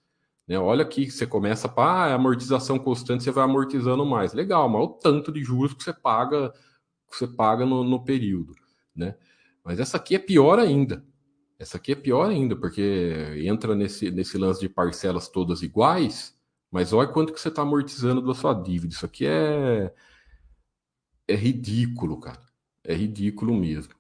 [0.49, 0.59] Né?
[0.59, 4.33] Olha aqui, você começa para ah, amortização constante, você vai amortizando mais.
[4.33, 6.53] Legal, mas o tanto de juros que você paga,
[7.09, 8.53] que você paga no, no período.
[8.97, 9.15] Né?
[9.63, 11.05] Mas essa aqui é pior ainda.
[11.61, 16.35] Essa aqui é pior ainda, porque entra nesse, nesse lance de parcelas todas iguais,
[16.71, 18.95] mas olha quanto que você está amortizando da sua dívida.
[18.95, 19.93] Isso aqui é,
[21.29, 22.41] é ridículo, cara.
[22.83, 23.93] É ridículo mesmo.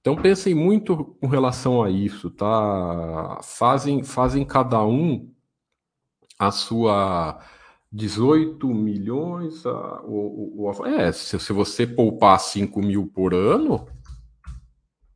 [0.00, 3.38] Então pensem muito com relação a isso, tá?
[3.44, 5.32] Fazem, fazem cada um
[6.36, 7.40] a sua
[7.92, 9.64] 18 milhões.
[9.64, 13.86] A, o, o, é, se, se você poupar 5 mil por ano,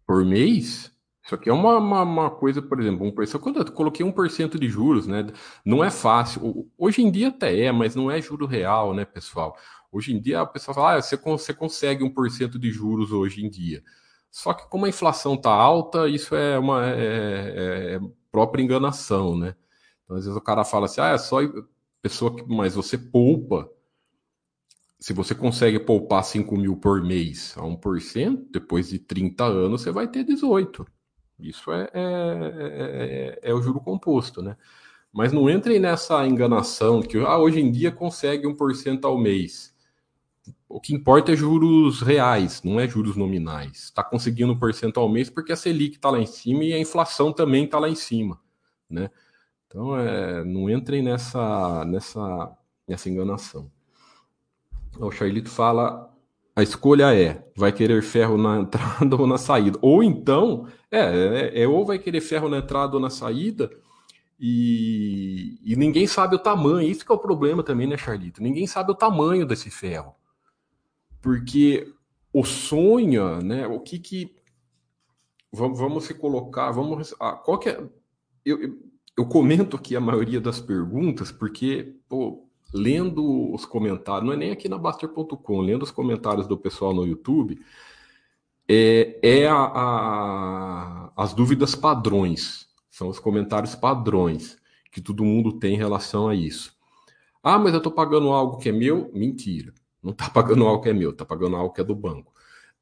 [0.07, 0.97] por mês,
[1.29, 4.67] isso aqui é uma, uma, uma, coisa, por exemplo, um, quando eu coloquei 1% de
[4.67, 5.27] juros, né?
[5.63, 6.67] Não é fácil.
[6.79, 9.55] Hoje em dia até é, mas não é juro real, né, pessoal?
[9.93, 13.51] Hoje em dia a pessoa fala, ah, você, você consegue 1% de juros hoje em
[13.51, 13.85] dia.
[14.31, 18.01] Só que como a inflação está alta, isso é uma é, é, é,
[18.33, 19.55] própria enganação, né?
[20.05, 21.41] Então, às vezes o cara fala assim, ah, é só
[22.01, 22.43] pessoa que.
[22.49, 23.71] Mas você poupa.
[24.99, 29.91] Se você consegue poupar 5 mil por mês a 1%, depois de 30 anos você
[29.91, 30.87] vai ter 18.
[31.39, 34.57] Isso é, é, é, é, o juro composto, né?
[35.13, 39.75] Mas não entrem nessa enganação que ah, hoje em dia consegue 1% ao mês.
[40.69, 43.85] O que importa é juros reais, não é juros nominais.
[43.85, 47.33] Está conseguindo 1% ao mês porque a Selic está lá em cima e a inflação
[47.33, 48.41] também está lá em cima,
[48.91, 49.11] né?
[49.67, 53.71] Então, é, não entrem nessa, nessa, nessa enganação.
[54.99, 56.08] O Charlito fala
[56.59, 59.79] a escolha é: vai querer ferro na entrada ou na saída.
[59.81, 63.71] Ou então, é, é, é, ou vai querer ferro na entrada ou na saída,
[64.41, 66.89] e, e ninguém sabe o tamanho.
[66.89, 68.43] Isso que é o problema também, né, Charlito?
[68.43, 70.17] Ninguém sabe o tamanho desse ferro.
[71.23, 71.93] Porque
[72.33, 73.65] o sonho, né?
[73.69, 74.35] O que que.
[75.53, 77.15] vamos, vamos se colocar, vamos.
[77.21, 77.81] Ah, qual que é.
[78.45, 78.79] Eu, eu,
[79.17, 84.51] eu comento aqui a maioria das perguntas, porque, pô, lendo os comentários, não é nem
[84.51, 87.61] aqui na Baster.com, lendo os comentários do pessoal no YouTube,
[88.69, 94.59] é, é a, a, as dúvidas padrões, são os comentários padrões
[94.91, 96.77] que todo mundo tem em relação a isso.
[97.43, 99.11] Ah, mas eu estou pagando algo que é meu?
[99.15, 99.73] Mentira.
[100.03, 102.33] Não está pagando algo que é meu, está pagando algo que é do banco.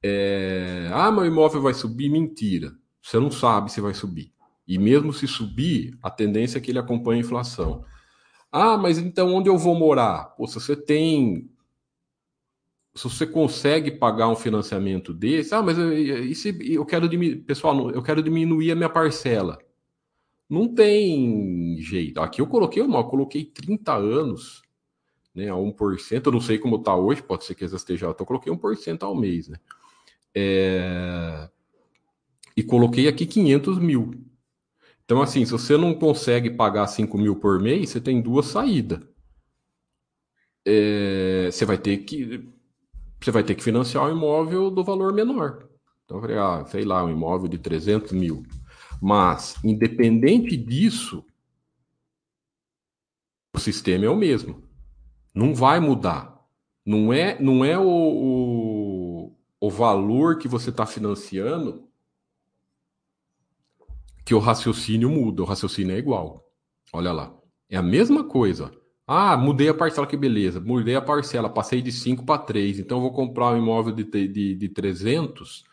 [0.03, 0.89] É...
[0.93, 2.09] Ah, meu imóvel vai subir?
[2.09, 2.73] Mentira.
[3.03, 4.33] Você não sabe se vai subir.
[4.67, 7.85] E mesmo se subir, a tendência é que ele acompanhe a inflação.
[8.59, 10.35] Ah, mas então onde eu vou morar?
[10.35, 11.51] Pô, se você tem.
[12.95, 17.43] Se você consegue pagar um financiamento desse, ah, mas eu, e se, eu quero diminuir.
[17.43, 19.59] Pessoal, eu quero diminuir a minha parcela.
[20.49, 22.19] Não tem jeito.
[22.19, 24.63] Aqui eu coloquei uma, coloquei 30 anos,
[25.35, 26.27] né, a 1%.
[26.27, 28.07] Eu não sei como está hoje, pode ser que essa esteja.
[28.07, 29.59] Eu coloquei 1% ao mês, né?
[30.35, 31.51] É...
[32.57, 34.13] E coloquei aqui 500 mil.
[35.07, 39.01] Então, assim, se você não consegue pagar 5 mil por mês, você tem duas saídas.
[40.67, 41.49] É...
[41.51, 42.53] Você vai ter que
[43.23, 45.69] você vai ter que financiar o um imóvel do valor menor.
[46.05, 48.43] Então, eu falei, ah, sei lá, um imóvel de 300 mil.
[49.01, 51.25] Mas, independente disso,
[53.55, 54.63] o sistema é o mesmo.
[55.35, 56.37] Não vai mudar.
[56.85, 61.86] Não é, não é o, o, o valor que você está financiando
[64.27, 65.43] que o raciocínio muda.
[65.43, 66.45] O raciocínio é igual.
[66.93, 67.33] Olha lá.
[67.71, 68.73] É a mesma coisa.
[69.07, 70.61] Ah, mudei a parcela, que beleza.
[70.61, 72.81] Mudei a parcela, passei de 5 para 3.
[72.81, 75.65] Então, vou comprar um imóvel de, de, de 300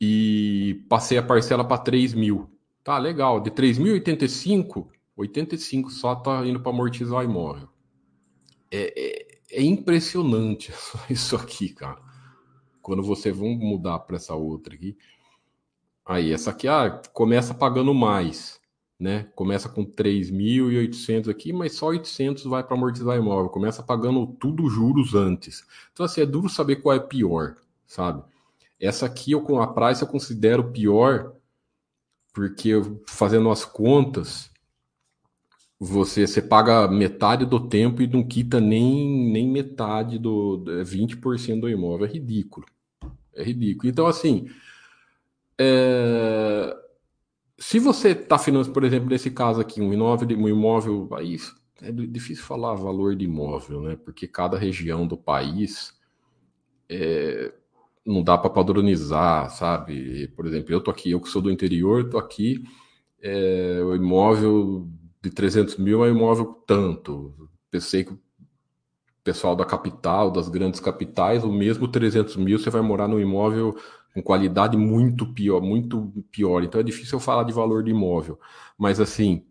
[0.00, 2.48] e passei a parcela para 3 mil.
[2.84, 3.40] Tá, legal.
[3.40, 7.68] De 3.085, 85 só tá indo para amortizar o imóvel.
[8.70, 10.72] É, é, é, impressionante
[11.10, 12.00] isso aqui, cara.
[12.80, 14.96] Quando você vai mudar para essa outra aqui.
[16.12, 18.60] Aí, essa aqui ah, começa pagando mais,
[19.00, 19.30] né?
[19.34, 23.48] Começa com 3.800 aqui, mas só 800 vai para amortizar imóvel.
[23.48, 25.64] Começa pagando tudo juros antes.
[25.90, 28.22] Então, assim, é duro saber qual é pior, sabe?
[28.78, 31.32] Essa aqui, eu, com a Price, eu considero pior,
[32.34, 32.72] porque
[33.08, 34.50] fazendo as contas,
[35.80, 41.70] você, você paga metade do tempo e não quita nem, nem metade do 20% do
[41.70, 42.06] imóvel.
[42.06, 42.66] É ridículo.
[43.34, 43.88] É ridículo.
[43.88, 44.46] Então, assim,
[45.62, 46.76] é...
[47.58, 51.36] se você está financiando, por exemplo, nesse caso aqui, um imóvel, um imóvel, aí
[51.80, 53.96] é difícil falar valor de imóvel, né?
[53.96, 55.92] Porque cada região do país
[56.88, 57.52] é,
[58.06, 60.28] não dá para padronizar, sabe?
[60.28, 62.62] Por exemplo, eu tô aqui, eu que sou do interior, tô aqui,
[63.20, 64.88] é, o imóvel
[65.22, 67.48] de 300 mil é um imóvel tanto.
[67.70, 68.20] Pensei que o
[69.24, 73.76] pessoal da capital, das grandes capitais, o mesmo 300 mil você vai morar num imóvel
[74.14, 76.62] com qualidade muito pior, muito pior.
[76.62, 78.38] Então é difícil eu falar de valor de imóvel.
[78.76, 79.44] Mas assim,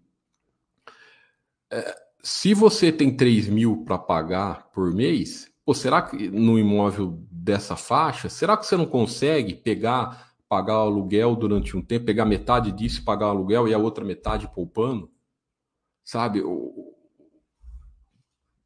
[1.72, 7.20] é, se você tem 3 mil para pagar por mês, pô, será que no imóvel
[7.32, 12.26] dessa faixa, será que você não consegue pegar, pagar o aluguel durante um tempo, pegar
[12.26, 15.10] metade disso, pagar o aluguel e a outra metade poupando?
[16.04, 16.44] Sabe?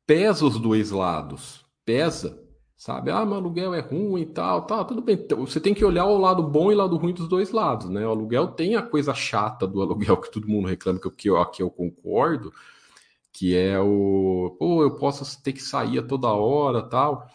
[0.06, 1.66] Pesa os dois lados.
[1.86, 2.45] Pesa.
[2.86, 3.10] Sabe?
[3.10, 5.16] Ah, meu aluguel é ruim e tal, tal, tudo bem.
[5.16, 7.90] Então, você tem que olhar o lado bom e o lado ruim dos dois lados,
[7.90, 8.06] né?
[8.06, 11.64] O aluguel tem a coisa chata do aluguel que todo mundo reclama, que eu, aqui
[11.64, 12.54] eu concordo,
[13.34, 17.28] que é o, pô, eu posso ter que sair a toda hora, tal.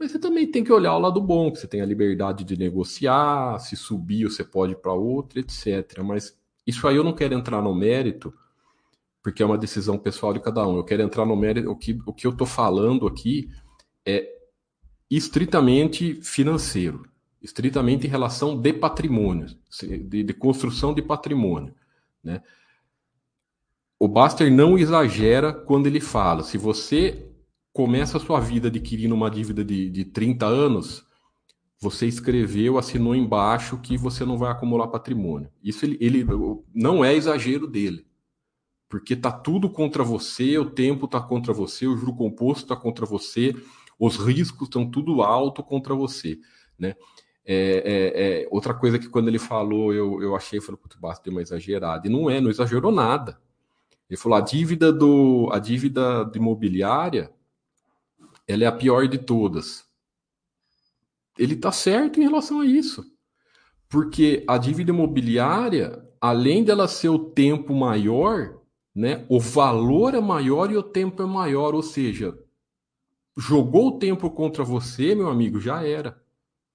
[0.00, 2.56] Mas você também tem que olhar o lado bom, que você tem a liberdade de
[2.56, 6.00] negociar, se subir você pode ir para outro, etc.
[6.02, 6.34] Mas
[6.66, 8.32] isso aí eu não quero entrar no mérito,
[9.22, 10.78] porque é uma decisão pessoal de cada um.
[10.78, 13.50] Eu quero entrar no mérito, o que, o que eu estou falando aqui
[14.06, 14.43] é
[15.16, 17.06] estritamente financeiro,
[17.42, 19.46] estritamente em relação de patrimônio,
[19.80, 21.74] de, de construção de patrimônio.
[22.22, 22.42] Né?
[23.98, 27.30] O Baster não exagera quando ele fala, se você
[27.72, 31.04] começa a sua vida adquirindo uma dívida de, de 30 anos,
[31.80, 35.50] você escreveu, assinou embaixo que você não vai acumular patrimônio.
[35.62, 36.24] Isso ele, ele
[36.74, 38.06] não é exagero dele.
[38.88, 43.04] Porque tá tudo contra você, o tempo tá contra você, o juro composto tá contra
[43.04, 43.54] você,
[43.98, 46.38] os riscos estão tudo alto contra você,
[46.78, 46.94] né?
[47.46, 51.24] É, é, é, outra coisa que quando ele falou, eu, eu achei, falei, putz, basta,
[51.24, 52.06] deu uma exagerada.
[52.06, 53.38] E não é, não exagerou nada.
[54.08, 57.30] Ele falou, a dívida do, a dívida imobiliária
[58.46, 59.84] ela é a pior de todas.
[61.38, 63.04] Ele está certo em relação a isso.
[63.88, 68.60] Porque a dívida imobiliária, além dela ser o tempo maior,
[68.94, 71.74] né, o valor é maior e o tempo é maior.
[71.74, 72.38] Ou seja,
[73.36, 76.22] jogou o tempo contra você, meu amigo, já era.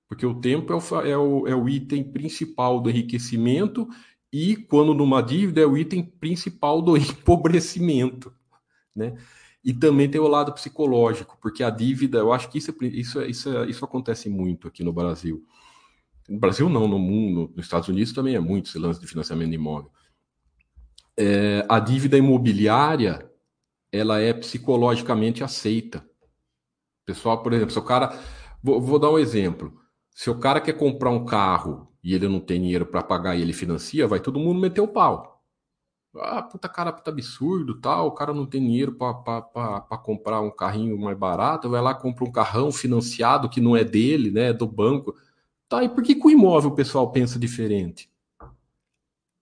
[0.08, 3.88] Porque o tempo é o, é o, é o item principal do enriquecimento
[4.34, 8.34] e, quando numa dívida, é o item principal do empobrecimento,
[8.96, 9.16] né?
[9.64, 13.64] E também tem o lado psicológico, porque a dívida, eu acho que isso, isso, isso,
[13.66, 15.46] isso acontece muito aqui no Brasil.
[16.30, 19.50] No Brasil não, no mundo, nos Estados Unidos também é muito esse lance de financiamento
[19.50, 19.92] de imóvel.
[21.18, 23.30] É, a dívida imobiliária,
[23.92, 26.09] ela é psicologicamente aceita.
[27.10, 28.16] Pessoal, por exemplo, se o cara...
[28.62, 29.74] Vou, vou dar um exemplo.
[30.12, 33.42] Se o cara quer comprar um carro e ele não tem dinheiro para pagar e
[33.42, 35.44] ele financia, vai todo mundo meter o pau.
[36.18, 38.06] Ah, puta cara, puta absurdo, tal.
[38.06, 42.32] O cara não tem dinheiro para comprar um carrinho mais barato, vai lá compra um
[42.32, 45.16] carrão financiado que não é dele, né, é do banco.
[45.68, 48.08] Tá, e por que com o imóvel o pessoal pensa diferente?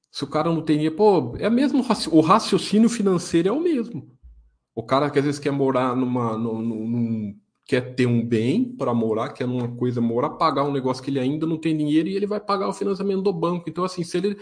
[0.09, 4.09] Se o cara não tem dinheiro, pô, é mesmo o raciocínio financeiro é o mesmo.
[4.73, 8.93] O cara que às vezes quer morar numa, num, num quer ter um bem para
[8.93, 12.15] morar, quer uma coisa morar, pagar um negócio que ele ainda não tem dinheiro e
[12.15, 13.69] ele vai pagar o financiamento do banco.
[13.69, 14.39] Então, assim, se ele,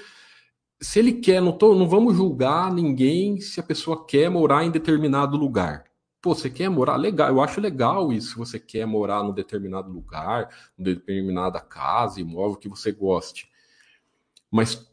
[0.79, 4.69] se ele quer, não, tô, não vamos julgar ninguém se a pessoa quer morar em
[4.69, 5.85] determinado lugar.
[6.21, 6.97] Pô, você quer morar?
[6.97, 8.37] Legal, eu acho legal isso.
[8.37, 13.49] Você quer morar num determinado lugar, numa determinada casa, imóvel que você goste.
[14.51, 14.87] Mas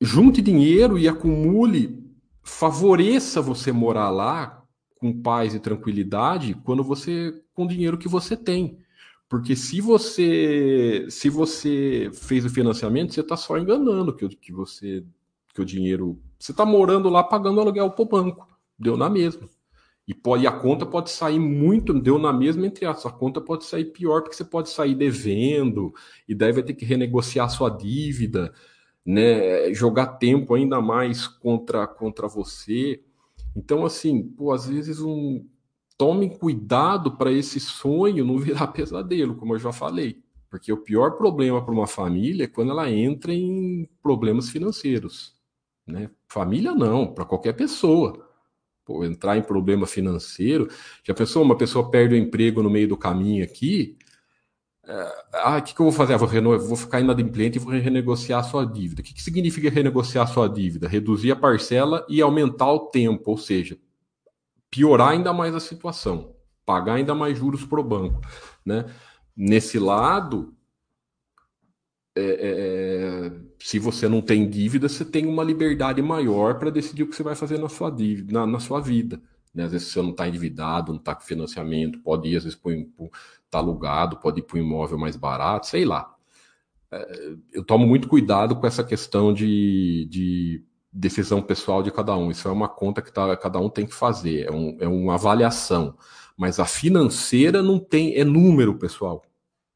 [0.00, 2.04] junte dinheiro e acumule,
[2.42, 4.55] favoreça você morar lá
[4.96, 8.78] com paz e tranquilidade quando você com o dinheiro que você tem.
[9.28, 15.04] Porque se você se você fez o financiamento, você está só enganando que, que você
[15.54, 18.46] que o dinheiro você está morando lá pagando aluguel para o banco,
[18.78, 19.48] deu na mesma.
[20.06, 23.86] E, pode, a conta pode sair muito, deu na mesma entre a conta pode sair
[23.86, 25.92] pior porque você pode sair devendo
[26.28, 28.52] e daí vai ter que renegociar sua dívida,
[29.04, 33.02] né, jogar tempo ainda mais contra contra você.
[33.56, 35.44] Então, assim, pô, às vezes um.
[35.98, 40.22] Tomem cuidado para esse sonho não virar pesadelo, como eu já falei.
[40.50, 45.34] Porque o pior problema para uma família é quando ela entra em problemas financeiros.
[45.86, 46.10] Né?
[46.28, 48.28] Família não, para qualquer pessoa.
[48.84, 50.68] Pô, entrar em problema financeiro.
[51.02, 53.96] Já pensou, uma pessoa perde o emprego no meio do caminho aqui,
[54.88, 56.14] ah, o que, que, eu vou fazer?
[56.14, 56.58] Ah, vou, reno...
[56.58, 59.00] vou ficar inadimplente e vou renegociar a sua dívida.
[59.00, 60.88] O que, que significa renegociar a sua dívida?
[60.88, 63.76] Reduzir a parcela e aumentar o tempo, ou seja,
[64.70, 68.20] piorar ainda mais a situação, pagar ainda mais juros para o banco.
[68.64, 68.84] Né?
[69.36, 70.54] Nesse lado,
[72.14, 77.02] é, é, é, se você não tem dívida, você tem uma liberdade maior para decidir
[77.02, 79.20] o que você vai fazer na sua dívida, na, na sua vida.
[79.56, 79.64] Né?
[79.64, 82.60] Às vezes você não está endividado, não está com financiamento, pode ir, às vezes,
[83.44, 86.14] está alugado, pode ir para um imóvel mais barato, sei lá.
[86.92, 92.30] É, eu tomo muito cuidado com essa questão de, de decisão pessoal de cada um.
[92.30, 95.14] Isso é uma conta que tá, cada um tem que fazer, é, um, é uma
[95.14, 95.96] avaliação.
[96.36, 99.22] Mas a financeira não tem, é número, pessoal.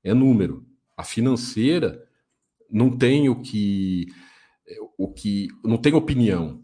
[0.05, 0.66] É número.
[0.95, 2.07] A financeira
[2.70, 4.09] não tem o que
[4.97, 6.62] o que não tem opinião.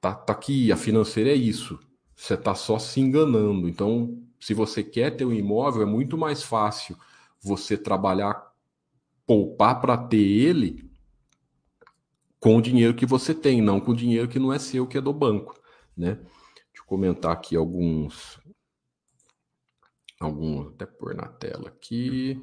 [0.00, 1.80] Tá, tá aqui, a financeira é isso
[2.16, 3.68] você está só se enganando.
[3.68, 6.96] Então, se você quer ter um imóvel, é muito mais fácil
[7.40, 8.52] você trabalhar,
[9.26, 10.90] poupar para ter ele
[12.38, 14.98] com o dinheiro que você tem, não com o dinheiro que não é seu, que
[14.98, 15.58] é do banco,
[15.96, 16.14] né?
[16.14, 18.38] Deixa eu comentar aqui alguns,
[20.20, 22.38] alguns, até pôr na tela aqui.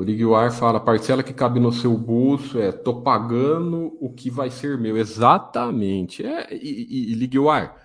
[0.00, 4.50] O Liguar fala: parcela que cabe no seu bolso é tô pagando o que vai
[4.50, 4.96] ser meu.
[4.96, 6.24] Exatamente.
[6.24, 7.76] É, e, e, Liguar,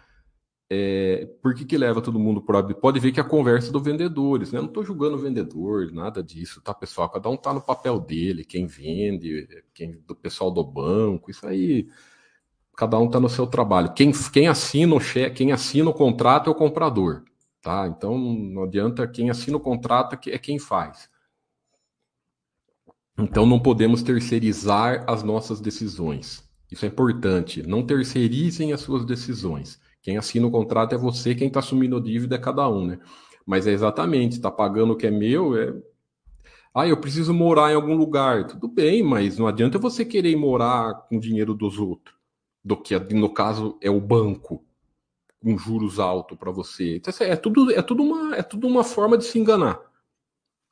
[0.69, 4.53] é, por que, que leva todo mundo para Pode ver que a conversa dos vendedores,
[4.53, 4.59] né?
[4.59, 7.09] Não estou julgando o vendedor, nada disso, tá, pessoal?
[7.09, 11.89] Cada um tá no papel dele, quem vende, quem do pessoal do banco, isso aí.
[12.77, 13.93] Cada um tá no seu trabalho.
[13.93, 17.23] Quem, quem assina o cheque, quem assina o contrato é o comprador.
[17.61, 17.87] Tá?
[17.87, 21.09] Então não adianta quem assina o contrato é quem faz.
[23.17, 26.43] Então não podemos terceirizar as nossas decisões.
[26.69, 27.63] Isso é importante.
[27.63, 29.79] Não terceirizem as suas decisões.
[30.01, 32.99] Quem assina o contrato é você, quem está assumindo a dívida é cada um, né?
[33.45, 35.73] Mas é exatamente, está pagando o que é meu, é.
[36.73, 38.47] Ah, eu preciso morar em algum lugar.
[38.47, 42.13] Tudo bem, mas não adianta você querer morar com o dinheiro dos outros.
[42.63, 44.65] Do que, no caso, é o banco
[45.41, 46.97] com juros altos para você.
[46.97, 49.79] Então, é tudo, é, tudo uma, é tudo uma forma de se enganar.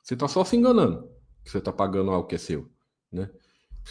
[0.02, 1.13] Você está só se enganando
[1.44, 2.68] que você está pagando algo que é seu.
[3.12, 3.30] Né?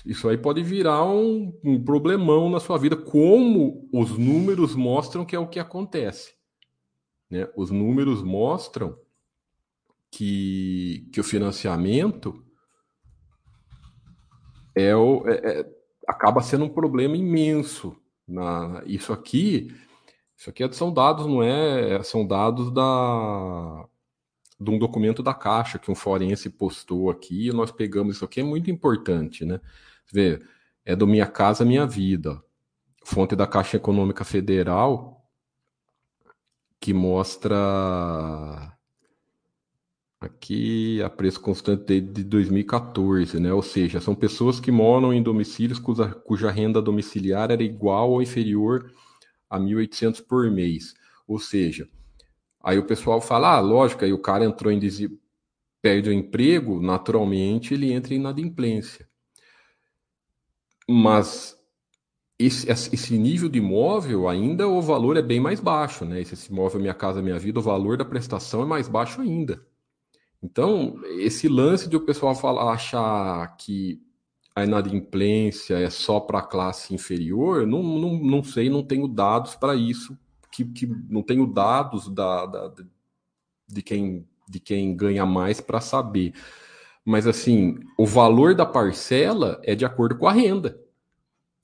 [0.05, 5.35] Isso aí pode virar um, um problemão na sua vida, como os números mostram que
[5.35, 6.33] é o que acontece.
[7.29, 7.47] Né?
[7.55, 8.97] Os números mostram
[10.09, 12.43] que, que o financiamento
[14.75, 15.73] é, o, é, é
[16.07, 17.95] acaba sendo um problema imenso.
[18.27, 19.73] Na, isso aqui
[20.35, 22.01] Isso aqui é, são dados, não é?
[22.03, 23.87] São dados da
[24.64, 28.39] de um documento da Caixa que um forense postou aqui, e nós pegamos isso aqui,
[28.41, 29.59] é muito importante, né?
[30.11, 30.41] Vê,
[30.86, 32.41] é do Minha Casa Minha Vida,
[33.03, 35.22] fonte da Caixa Econômica Federal,
[36.80, 38.78] que mostra
[40.20, 43.53] aqui a preço constante de 2014, né?
[43.53, 48.22] Ou seja, são pessoas que moram em domicílios cuja, cuja renda domiciliar era igual ou
[48.22, 48.91] inferior
[49.49, 50.93] a 1.800 por mês.
[51.28, 51.88] Ou seja,
[52.64, 54.99] Aí o pessoal fala, ah, lógico, aí o cara entrou em des...
[55.82, 59.07] perde o emprego, naturalmente ele entra em inadimplência.
[60.89, 61.59] Mas
[62.39, 66.22] esse, esse nível de imóvel, ainda o valor é bem mais baixo, né?
[66.22, 69.66] Esse, esse imóvel Minha Casa Minha Vida, o valor da prestação é mais baixo ainda.
[70.41, 74.01] Então, esse lance de o pessoal falar, achar que
[74.55, 79.55] a inadimplência é só para a classe inferior, não, não, não sei, não tenho dados
[79.55, 80.18] para isso
[80.53, 82.73] que, que não tenho dados da, da,
[83.67, 86.33] de, quem, de quem ganha mais para saber.
[87.03, 90.79] Mas assim, o valor da parcela é de acordo com a renda.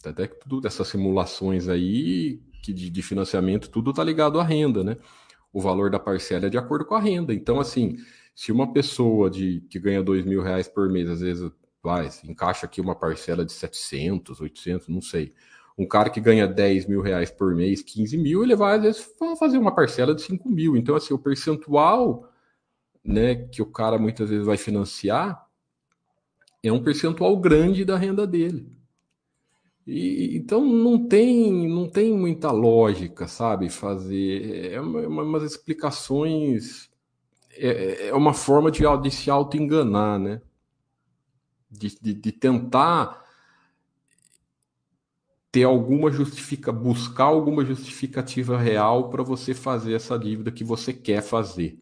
[0.03, 4.83] Até que tudo dessas simulações aí que de, de financiamento, tudo está ligado à renda,
[4.83, 4.97] né?
[5.53, 7.33] O valor da parcela é de acordo com a renda.
[7.33, 7.95] Então, assim,
[8.35, 11.49] se uma pessoa de que ganha dois mil reais por mês, às vezes
[11.81, 15.33] vai, encaixa aqui uma parcela de 700, 800, não sei.
[15.80, 19.15] Um cara que ganha 10 mil reais por mês, 15 mil, ele vai, às vezes,
[19.39, 20.75] fazer uma parcela de 5 mil.
[20.75, 22.30] Então, assim, o percentual
[23.03, 25.47] né, que o cara muitas vezes vai financiar
[26.61, 28.69] é um percentual grande da renda dele.
[29.88, 33.69] E, então não tem não tem muita lógica, sabe?
[33.69, 36.89] Fazer é uma, umas explicações
[37.51, 40.41] é, é uma forma de, de se auto enganar, né?
[41.71, 43.23] De, de, de tentar
[45.52, 51.22] ter alguma justifica, buscar alguma justificativa real para você fazer essa dívida que você quer
[51.22, 51.82] fazer.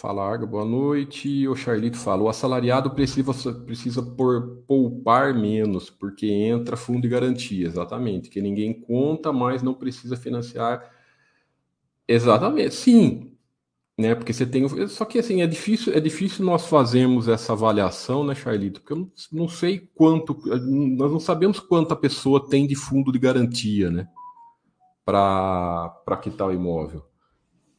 [0.00, 1.48] Fala, Arga, boa noite.
[1.48, 7.66] O Charlito fala: o assalariado precisa, precisa por, poupar menos, porque entra fundo de garantia.
[7.66, 8.30] Exatamente.
[8.30, 10.88] Que ninguém conta, mas não precisa financiar.
[12.06, 12.74] Exatamente.
[12.74, 13.36] Sim,
[13.98, 14.14] né?
[14.14, 14.66] Porque você tem.
[14.86, 18.80] Só que assim, é difícil, é difícil nós fazermos essa avaliação, né, Charlito?
[18.80, 20.40] Porque eu não, sei quanto.
[20.46, 24.08] Nós não sabemos quanto a pessoa tem de fundo de garantia, né?
[25.04, 27.04] Para quitar o imóvel.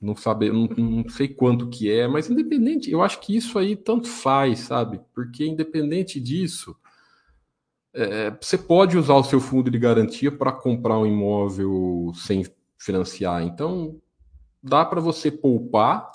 [0.01, 3.75] Não, sabe, não, não sei quanto que é, mas independente, eu acho que isso aí
[3.75, 5.01] tanto faz, sabe?
[5.13, 6.73] Porque independente disso,
[7.93, 12.45] é, você pode usar o seu fundo de garantia para comprar um imóvel sem
[12.77, 13.43] financiar.
[13.43, 13.99] Então,
[14.61, 16.11] dá para você poupar,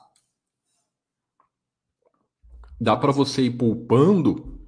[2.81, 4.59] dá para você ir poupando,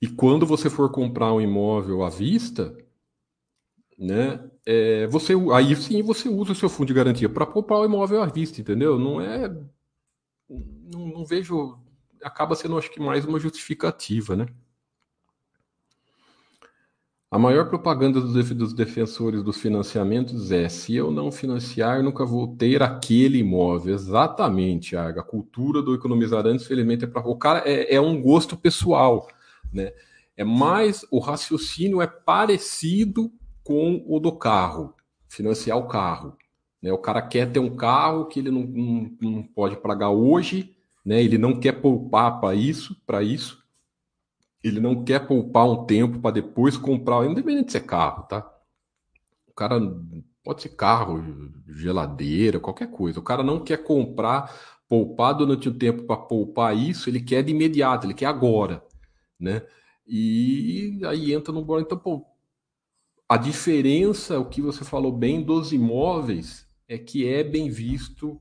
[0.00, 2.76] e quando você for comprar um imóvel à vista,
[3.98, 7.84] né, é, você, aí sim você usa o seu fundo de garantia para poupar o
[7.84, 8.98] imóvel à vista, entendeu?
[8.98, 9.48] Não é.
[10.48, 11.78] Não, não vejo.
[12.22, 14.46] Acaba sendo, acho que, mais uma justificativa, né?
[17.30, 22.82] A maior propaganda dos defensores dos financiamentos é: se eu não financiar, nunca vou ter
[22.82, 23.94] aquele imóvel.
[23.94, 25.20] Exatamente, Arga.
[25.20, 27.28] A cultura do economizar antes, felizmente, é para.
[27.28, 29.28] O cara é, é, um gosto pessoal,
[29.72, 29.92] né?
[30.36, 31.06] É mais.
[31.08, 33.30] O raciocínio é parecido
[33.62, 34.92] com o do carro,
[35.28, 36.36] financiar o carro.
[36.82, 36.92] Né?
[36.92, 40.74] O cara quer ter um carro que ele não, não, não pode pagar hoje,
[41.04, 41.22] né?
[41.22, 43.59] ele não quer poupar para isso, para isso
[44.62, 48.50] ele não quer poupar um tempo para depois comprar, independente de ser carro, tá?
[49.48, 49.80] O cara
[50.42, 51.22] pode ser carro,
[51.68, 53.20] geladeira, qualquer coisa.
[53.20, 54.52] O cara não quer comprar,
[54.88, 58.84] poupar durante o tempo para poupar isso, ele quer de imediato, ele quer agora,
[59.38, 59.62] né?
[60.06, 61.80] E aí entra no bolo.
[61.80, 62.26] Então, pô,
[63.28, 68.40] a diferença, o que você falou bem dos imóveis, é que é bem visto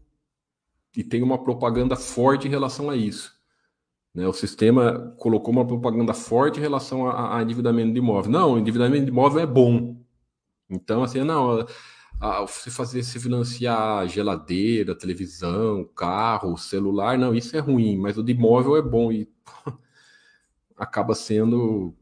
[0.98, 3.39] e tem uma propaganda forte em relação a isso.
[4.14, 4.28] Né?
[4.28, 8.32] O sistema colocou uma propaganda forte em relação a, a endividamento de imóvel.
[8.32, 9.98] Não, endividamento de imóvel é bom.
[10.70, 11.66] Então, assim, não,
[12.20, 18.24] a, você fazer se financiar geladeira, televisão, carro, celular, não, isso é ruim, mas o
[18.24, 19.30] de imóvel é bom e
[20.78, 21.96] acaba sendo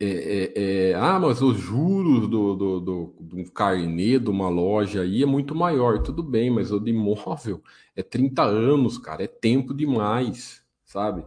[0.00, 5.02] é, é, é, ah, mas os juros do, do, do, do carnê de uma loja
[5.02, 6.00] aí é muito maior.
[6.02, 7.62] Tudo bem, mas o de imóvel
[7.94, 10.61] é 30 anos, cara, é tempo demais
[10.92, 11.24] sabe?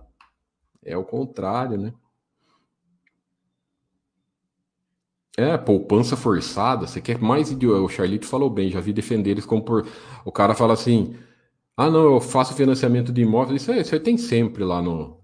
[0.83, 1.93] É o contrário, né?
[5.37, 7.81] É, poupança forçada, você quer mais idiota.
[7.81, 9.85] O Charlito falou bem, já vi defender eles como por.
[10.23, 11.15] O cara fala assim:
[11.75, 13.61] ah, não, eu faço financiamento de imóveis.
[13.61, 15.19] Isso aí, isso aí tem sempre lá no.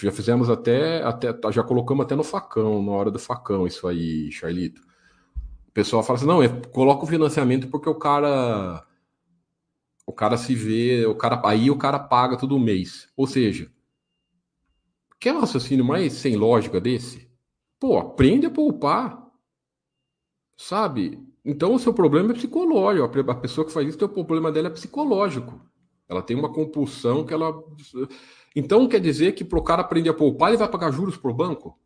[0.00, 1.34] Já fizemos até, até.
[1.50, 4.80] Já colocamos até no facão, na hora do facão, isso aí, Charlito.
[5.68, 8.84] O pessoal fala assim, não, coloca o financiamento porque o cara
[10.12, 13.08] o cara se vê, o cara aí o cara paga todo mês.
[13.16, 13.70] Ou seja,
[15.18, 17.28] quer um raciocínio mais sem lógica desse?
[17.80, 19.26] Pô, aprende a poupar.
[20.56, 21.18] Sabe?
[21.44, 23.30] Então o seu problema é psicológico.
[23.30, 25.60] A pessoa que faz isso, o problema dela é psicológico.
[26.08, 27.52] Ela tem uma compulsão que ela.
[28.54, 31.30] Então quer dizer que para o cara aprender a poupar, ele vai pagar juros para
[31.30, 31.76] o banco?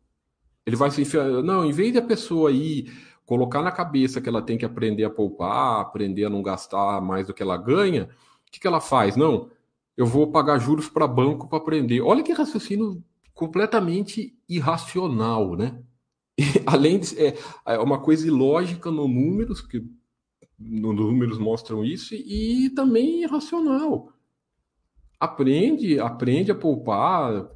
[0.65, 1.25] Ele vai se enfiar.
[1.41, 2.91] Não, em vez de a pessoa ir
[3.27, 7.27] colocar na cabeça que ela tem que aprender a poupar, aprender a não gastar mais
[7.27, 9.17] do que ela ganha, o que, que ela faz?
[9.17, 9.51] Não,
[9.97, 11.99] eu vou pagar juros para banco para aprender.
[12.01, 13.03] Olha que raciocínio
[13.33, 15.77] completamente irracional, né?
[16.39, 19.83] E, além de é, é uma coisa ilógica no números, que
[20.59, 24.13] no números mostram isso, e também irracional.
[25.19, 27.49] Aprende, aprende a poupar,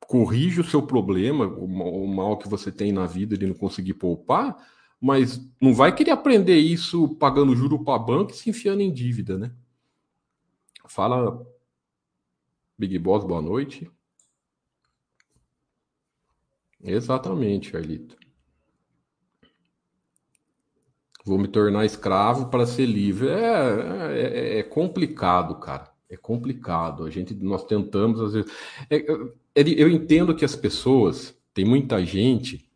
[0.00, 4.56] corrige o seu problema, o mal que você tem na vida de não conseguir poupar,
[5.02, 9.36] mas não vai querer aprender isso pagando juro para banco e se enfiando em dívida,
[9.36, 9.52] né?
[10.86, 11.44] Fala,
[12.78, 13.90] Big Boss, boa noite.
[16.80, 18.16] Exatamente, Carlito.
[21.24, 23.28] Vou me tornar escravo para ser livre.
[23.28, 25.92] É, é, é, é, complicado, cara.
[26.08, 27.04] É complicado.
[27.04, 28.52] A gente, nós tentamos às vezes.
[28.88, 29.04] É
[29.54, 32.71] eu entendo que as pessoas, tem muita gente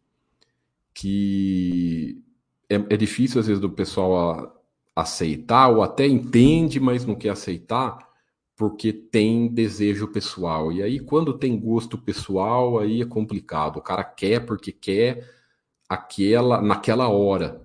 [0.97, 2.23] que
[2.71, 7.99] é, é difícil às vezes do pessoal aceitar ou até entende, mas não quer aceitar
[8.57, 10.73] porque tem desejo pessoal.
[10.73, 13.77] E aí, quando tem gosto pessoal, aí é complicado.
[13.77, 15.31] O cara quer porque quer
[15.87, 17.61] aquela naquela hora,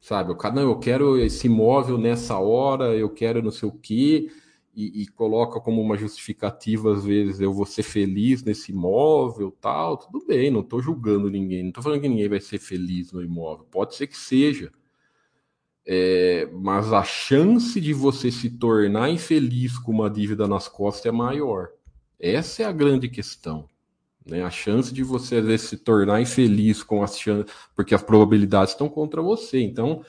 [0.00, 0.32] sabe?
[0.32, 4.28] O cara, não, eu quero esse imóvel nessa hora, eu quero não sei o quê,
[4.74, 9.98] e, e, coloca como uma justificativa, às vezes, eu vou ser feliz nesse imóvel, tal.
[9.98, 13.22] Tudo bem, não estou julgando ninguém, não estou falando que ninguém vai ser feliz no
[13.22, 13.66] imóvel.
[13.70, 14.72] Pode ser que seja.
[15.84, 21.12] É, mas a chance de você se tornar infeliz com uma dívida nas costas é
[21.12, 21.68] maior.
[22.18, 23.68] Essa é a grande questão.
[24.24, 24.42] Né?
[24.42, 28.72] A chance de você às vezes, se tornar infeliz com as chances, porque as probabilidades
[28.72, 29.60] estão contra você.
[29.60, 30.04] Então,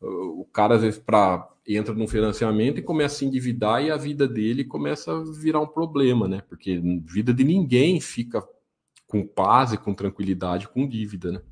[0.00, 3.96] o cara às vezes para entra num financiamento e começa a se endividar e a
[3.96, 6.42] vida dele começa a virar um problema, né?
[6.48, 8.42] Porque vida de ninguém fica
[9.06, 11.42] com paz e com tranquilidade com dívida, né?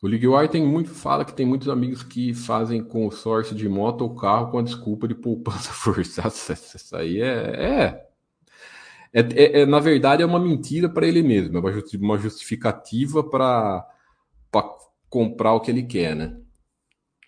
[0.00, 4.14] O Liguai tem muito, fala que tem muitos amigos que fazem consórcio de moto ou
[4.14, 6.28] carro com a desculpa de poupança forçada.
[6.28, 8.08] Isso aí é, é,
[9.14, 11.60] é, é, é, na verdade é uma mentira para ele mesmo, é
[11.98, 13.88] uma justificativa para
[15.08, 16.36] comprar o que ele quer, né?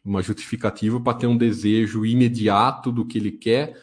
[0.04, 3.80] Uma justificativa para ter um desejo imediato do que ele quer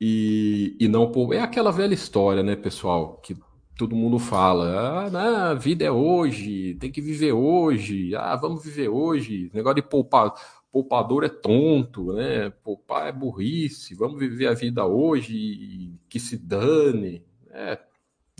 [0.00, 3.36] e, e não é aquela velha história, né, pessoal, que
[3.76, 8.88] todo mundo fala, ah, a vida é hoje, tem que viver hoje, ah, vamos viver
[8.88, 10.32] hoje, negócio de poupar,
[10.70, 12.50] poupador é tonto, né?
[12.50, 17.24] Poupar é burrice, vamos viver a vida hoje que se dane.
[17.50, 17.78] É,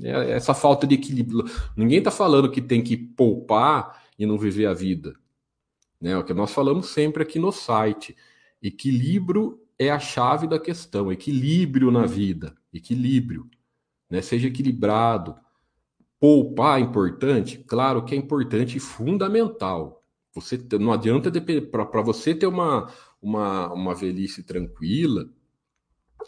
[0.03, 1.45] é essa falta de equilíbrio.
[1.77, 5.15] Ninguém está falando que tem que poupar e não viver a vida.
[6.01, 6.12] Né?
[6.12, 8.17] É o que nós falamos sempre aqui no site.
[8.62, 13.49] Equilíbrio é a chave da questão, equilíbrio na vida, equilíbrio
[14.15, 14.23] né?
[14.23, 15.37] Seja equilibrado.
[16.21, 17.59] Poupar é importante?
[17.59, 20.05] Claro que é importante e fundamental.
[20.33, 21.31] Você não adianta
[21.71, 22.91] para você ter uma,
[23.21, 25.29] uma, uma velhice tranquila,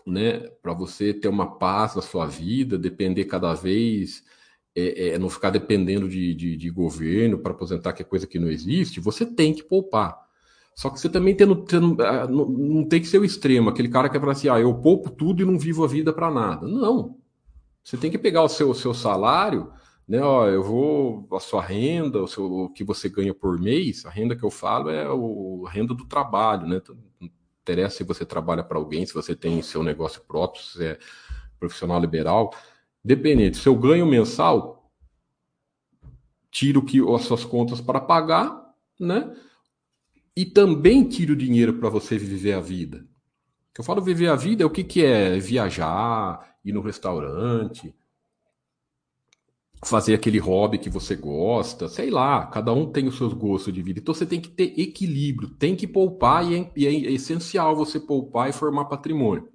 [0.07, 0.41] né?
[0.63, 4.25] Para você ter uma paz na sua vida, depender cada vez,
[4.77, 8.39] é, é não ficar dependendo de, de, de governo para aposentar, que é coisa que
[8.39, 10.27] não existe, você tem que poupar.
[10.75, 11.47] Só que você também tem,
[12.01, 14.61] ah, não, não tem que ser o extremo, aquele cara que é para assim, ah,
[14.61, 16.69] eu poupo tudo e não vivo a vida para nada.
[16.69, 17.17] Não.
[17.83, 19.73] Você tem que pegar o seu, o seu salário,
[20.07, 20.21] né?
[20.21, 24.05] Ó, eu vou a sua renda, o, seu, o que você ganha por mês.
[24.05, 26.83] A renda que eu falo é o, a renda do trabalho, né?
[27.21, 27.31] Não
[27.63, 30.99] interessa se você trabalha para alguém, se você tem seu negócio próprio, se é
[31.59, 32.53] profissional liberal.
[33.07, 34.91] Dependente, seu ganho mensal,
[36.51, 39.33] tira o que as suas contas para pagar, né?
[40.37, 43.07] E também tira o dinheiro para você viver a vida.
[43.79, 47.95] eu falo viver a vida é o que, que é viajar, ir no restaurante,
[49.85, 53.83] fazer aquele hobby que você gosta, sei lá, cada um tem os seus gostos de
[53.83, 54.01] vida.
[54.01, 58.01] Então você tem que ter equilíbrio, tem que poupar e é, e é essencial você
[58.01, 59.49] poupar e formar patrimônio.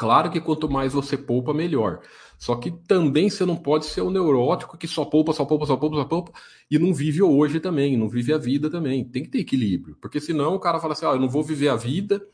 [0.00, 2.00] Claro que quanto mais você poupa, melhor.
[2.40, 5.76] Só que também você não pode ser um neurótico que só poupa, só poupa, só
[5.76, 6.32] poupa, só poupa
[6.70, 9.04] e não vive hoje também, não vive a vida também.
[9.04, 11.68] Tem que ter equilíbrio, porque senão o cara fala assim: ah, eu não vou viver
[11.68, 12.26] a vida,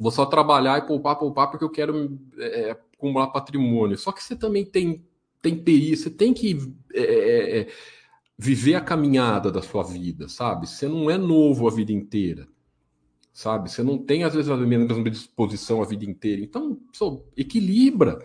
[0.00, 3.98] vou só trabalhar e poupar, poupar porque eu quero é, acumular patrimônio.
[3.98, 5.04] Só que você também tem,
[5.42, 5.62] tem
[5.94, 6.56] você tem que
[6.94, 7.68] é, é, é,
[8.38, 10.66] viver a caminhada da sua vida, sabe?
[10.66, 12.48] Você não é novo a vida inteira,
[13.30, 13.70] sabe?
[13.70, 16.40] Você não tem, às vezes, a mesma disposição a vida inteira.
[16.40, 16.80] Então,
[17.36, 18.18] equilibra.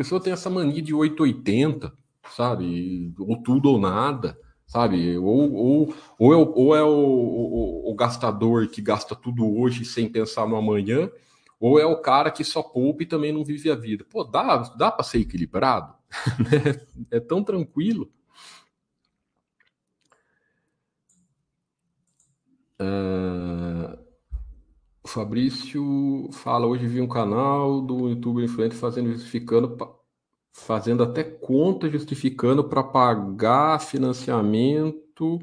[0.00, 1.92] As pessoas têm essa mania de 880,
[2.34, 3.12] sabe?
[3.18, 4.34] Ou tudo ou nada,
[4.66, 5.18] sabe?
[5.18, 9.84] Ou, ou, ou é, o, ou é o, o, o gastador que gasta tudo hoje
[9.84, 11.10] sem pensar no amanhã,
[11.60, 14.02] ou é o cara que só poupa e também não vive a vida.
[14.08, 15.94] Pô, dá, dá para ser equilibrado?
[16.50, 16.80] Né?
[17.10, 18.10] é tão tranquilo.
[22.80, 23.69] Uh,
[25.10, 29.76] Fabrício fala, hoje vi um canal do YouTube influente fazendo justificando
[30.52, 35.40] fazendo até conta justificando para pagar financiamento,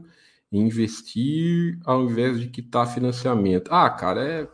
[0.51, 3.69] investir ao invés de quitar financiamento.
[3.69, 4.47] Ah, cara, é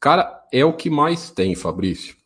[0.00, 2.16] cara é o que mais tem, Fabrício.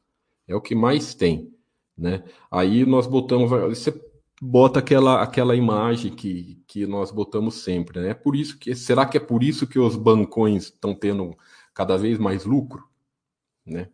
[0.49, 1.53] É o que mais tem,
[1.97, 2.25] né?
[2.51, 3.93] Aí nós botamos, você
[4.41, 8.15] bota aquela aquela imagem que, que nós botamos sempre, né?
[8.15, 11.37] Por isso que será que é por isso que os bancões estão tendo
[11.81, 12.87] cada vez mais lucro,
[13.65, 13.89] né?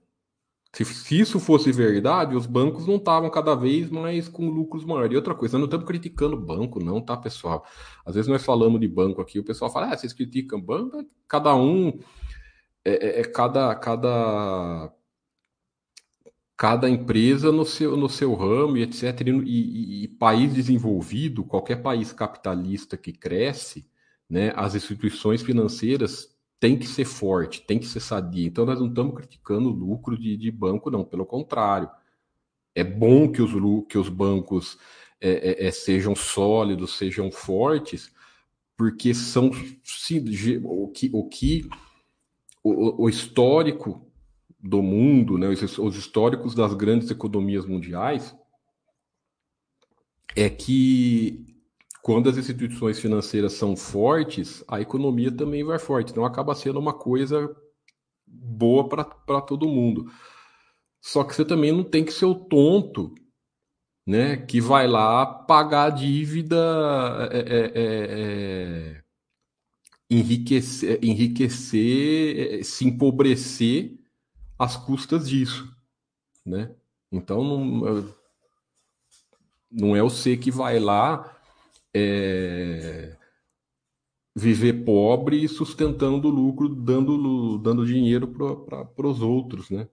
[0.75, 5.13] Se, se, isso fosse verdade, os bancos não estavam cada vez mais com lucros maiores.
[5.13, 7.65] E outra coisa, não estamos criticando banco, não, tá, pessoal?
[8.05, 11.09] Às vezes nós falamos de banco aqui, o pessoal fala, ah, vocês criticam banco?
[11.29, 11.97] Cada um,
[12.85, 14.93] é, é, é cada, cada,
[16.57, 19.21] cada empresa no seu, no seu ramo e etc.
[19.21, 23.89] E, e, e país desenvolvido, qualquer país capitalista que cresce,
[24.29, 28.47] né, as instituições financeiras tem que ser forte, tem que ser sadia.
[28.47, 31.89] Então, nós não estamos criticando o lucro de, de banco, não, pelo contrário.
[32.75, 33.53] É bom que os,
[33.89, 34.79] que os bancos
[35.21, 38.13] é, é, é sejam sólidos, sejam fortes,
[38.77, 39.51] porque são
[39.83, 40.25] sim,
[40.65, 41.69] o que, o, que
[42.63, 44.07] o, o histórico
[44.59, 48.35] do mundo, né, os, os históricos das grandes economias mundiais,
[50.35, 51.56] é que
[52.07, 56.13] quando as instituições financeiras são fortes, a economia também vai forte.
[56.13, 57.53] Então acaba sendo uma coisa
[58.25, 60.09] boa para todo mundo.
[61.03, 63.13] Só que você também não tem que ser o tonto,
[64.07, 64.37] né?
[64.37, 66.57] Que vai lá pagar a dívida,
[67.33, 68.07] é, é, é,
[68.95, 69.03] é
[70.09, 73.99] enriquecer, enriquecer, é, se empobrecer
[74.57, 75.69] às custas disso,
[76.45, 76.71] né?
[77.11, 78.15] Então não,
[79.69, 81.33] não é o C que vai lá
[81.97, 83.17] é,
[84.35, 89.89] viver pobre e sustentando o lucro, dando, dando dinheiro para os outros, né?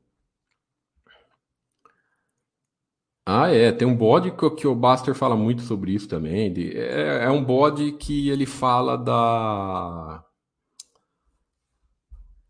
[3.26, 6.52] Ah, é, tem um bode que, que, o Buster fala muito sobre isso também.
[6.52, 10.26] De, é, é, um bode que ele fala da.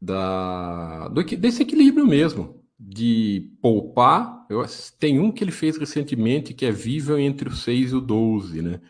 [0.01, 4.47] da do, desse equilíbrio mesmo, de poupar.
[4.49, 4.65] Eu,
[4.99, 8.61] tem um que ele fez recentemente que é Viva entre o 6 e o 12,
[8.63, 8.81] né?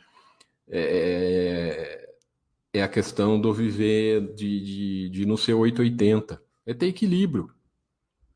[0.69, 2.15] É,
[2.73, 6.41] é a questão do viver de, de, de não ser 880.
[6.65, 7.51] É ter equilíbrio,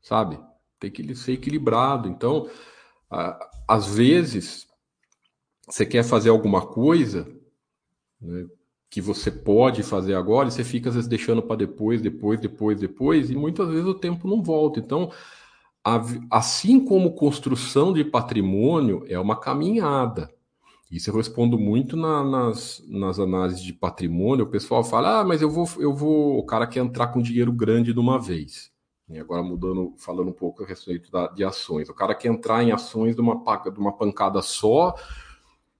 [0.00, 0.38] sabe?
[0.78, 2.08] Tem que ser equilibrado.
[2.08, 2.48] Então,
[3.10, 4.66] a, às vezes,
[5.68, 7.26] você quer fazer alguma coisa
[8.20, 8.46] né,
[8.90, 12.80] que você pode fazer agora e você fica às vezes deixando para depois, depois, depois,
[12.80, 14.78] depois, e muitas vezes o tempo não volta.
[14.80, 15.10] Então,
[15.84, 16.00] a,
[16.30, 20.32] assim como construção de patrimônio é uma caminhada.
[20.90, 24.46] Isso eu respondo muito na, nas, nas análises de patrimônio.
[24.46, 26.38] O pessoal fala: ah, mas eu vou, eu vou.
[26.38, 28.70] O cara quer entrar com dinheiro grande de uma vez.
[29.08, 31.88] E agora mudando, falando um pouco a respeito da, de ações.
[31.88, 33.34] O cara quer entrar em ações de uma,
[33.70, 34.94] de uma pancada só,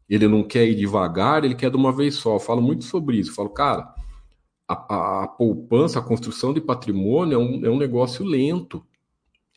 [0.08, 2.36] ele não quer ir devagar, ele quer de uma vez só.
[2.36, 3.30] Eu falo muito sobre isso.
[3.30, 3.94] Eu falo, cara,
[4.66, 8.84] a, a, a poupança, a construção de patrimônio é um, é um negócio lento.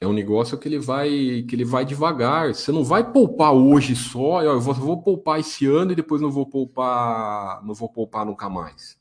[0.02, 2.56] É um negócio que ele vai que ele vai devagar.
[2.56, 6.32] Você não vai poupar hoje só, eu vou, vou poupar esse ano e depois não
[6.32, 9.00] vou poupar, não vou poupar nunca mais.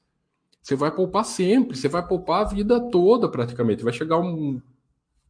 [0.62, 3.82] Você vai poupar sempre, você vai poupar a vida toda praticamente.
[3.82, 4.61] Vai chegar um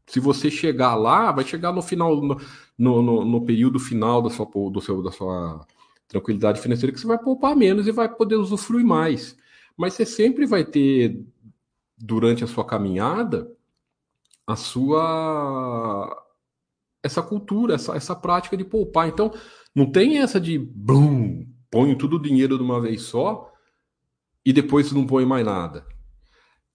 [0.08, 2.40] se você chegar lá, vai chegar no final no,
[2.76, 5.64] no, no período final da sua do seu da sua
[6.08, 9.36] tranquilidade financeira que você vai poupar menos e vai poder usufruir mais.
[9.76, 11.24] Mas você sempre vai ter
[11.96, 13.48] durante a sua caminhada
[14.50, 16.26] a sua
[17.02, 19.08] essa cultura, essa, essa prática de poupar.
[19.08, 19.32] Então,
[19.74, 23.50] não tem essa de blum, ponho tudo o dinheiro de uma vez só
[24.44, 25.86] e depois não põe mais nada.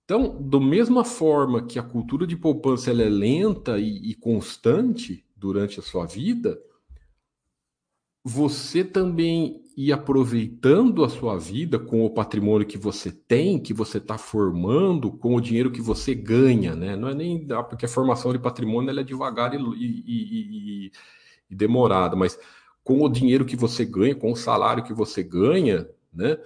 [0.04, 5.80] Então, da mesma forma que a cultura de poupança é lenta e, e constante durante
[5.80, 6.60] a sua vida,
[8.24, 13.98] você também ir aproveitando a sua vida com o patrimônio que você tem, que você
[13.98, 16.96] está formando, com o dinheiro que você ganha, né?
[16.96, 20.92] Não é nem porque a formação de patrimônio é devagar e, e, e,
[21.50, 22.40] e demorada, mas
[22.84, 26.38] com o dinheiro que você ganha, com o salário que você ganha, né?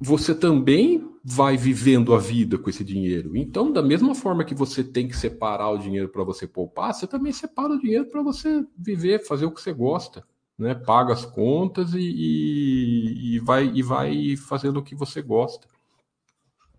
[0.00, 3.36] você também vai vivendo a vida com esse dinheiro.
[3.36, 7.06] Então, da mesma forma que você tem que separar o dinheiro para você poupar, você
[7.06, 10.26] também separa o dinheiro para você viver, fazer o que você gosta,
[10.58, 10.74] né?
[10.74, 15.66] Paga as contas e, e, e, vai e vai fazendo o que você gosta.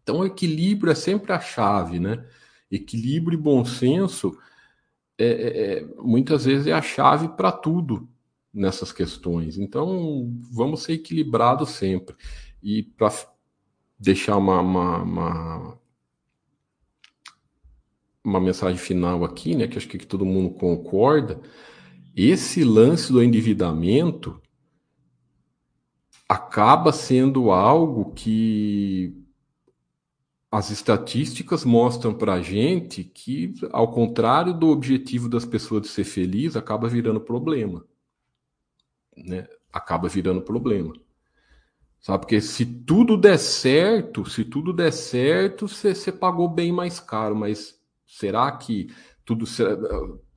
[0.02, 2.26] Então, equilíbrio é sempre a chave, né?
[2.72, 4.38] Equilíbrio e bom senso
[5.18, 8.08] é, é, é muitas vezes é a chave para tudo
[8.54, 9.58] nessas questões.
[9.58, 12.16] Então, vamos ser equilibrados sempre.
[12.64, 13.12] E para
[14.00, 15.80] deixar uma, uma, uma,
[18.24, 21.40] uma, mensagem final aqui, né, que acho que todo mundo concorda,
[22.16, 24.42] esse lance do endividamento
[26.28, 29.14] acaba sendo algo que
[30.50, 36.06] as estatísticas mostram para a gente que, ao contrário do objetivo das pessoas de ser
[36.06, 37.86] feliz, acaba virando problema.
[39.18, 39.48] Né?
[39.72, 40.94] Acaba virando problema.
[42.00, 42.20] Sabe?
[42.20, 47.78] Porque se tudo der certo, se tudo der certo, você pagou bem mais caro, mas
[48.08, 48.94] será que
[49.26, 49.46] tudo.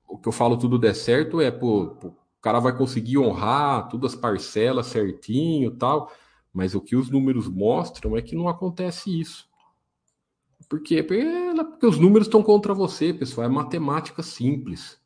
[0.08, 3.88] O que eu falo tudo der certo é, pô, pô, o cara vai conseguir honrar
[3.88, 6.10] todas as parcelas certinho tal,
[6.52, 9.48] mas o que os números mostram é que não acontece isso.
[10.68, 11.02] Por quê?
[11.02, 13.46] Porque, os números estão contra você, pessoal.
[13.46, 15.00] É matemática simples.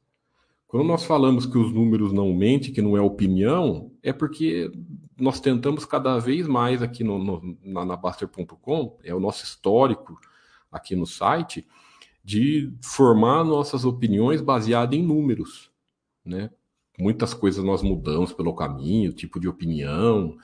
[0.67, 4.73] Quando nós falamos que os números não mentem, que não é opinião, é porque
[5.19, 10.19] nós tentamos cada vez mais aqui no, no, na, na Baster.com, é o nosso histórico
[10.71, 11.67] aqui no site,
[12.25, 15.71] de formar nossas opiniões baseadas em números.
[16.25, 16.51] Né?
[16.99, 20.37] Muitas coisas nós mudamos pelo caminho, tipo de opinião,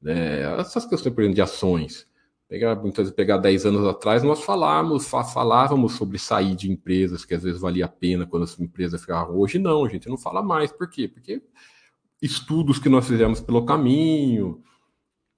[0.00, 0.42] né?
[0.58, 2.06] essas questões, por exemplo, de ações.
[2.48, 7.32] Pegar, muitas vezes, pegar 10 anos atrás, nós falávamos, falávamos sobre sair de empresas que
[7.32, 9.38] às vezes valia a pena quando as empresas ficavam.
[9.38, 10.70] Hoje não, a gente não fala mais.
[10.70, 11.08] Por quê?
[11.08, 11.42] Porque
[12.20, 14.62] estudos que nós fizemos pelo caminho,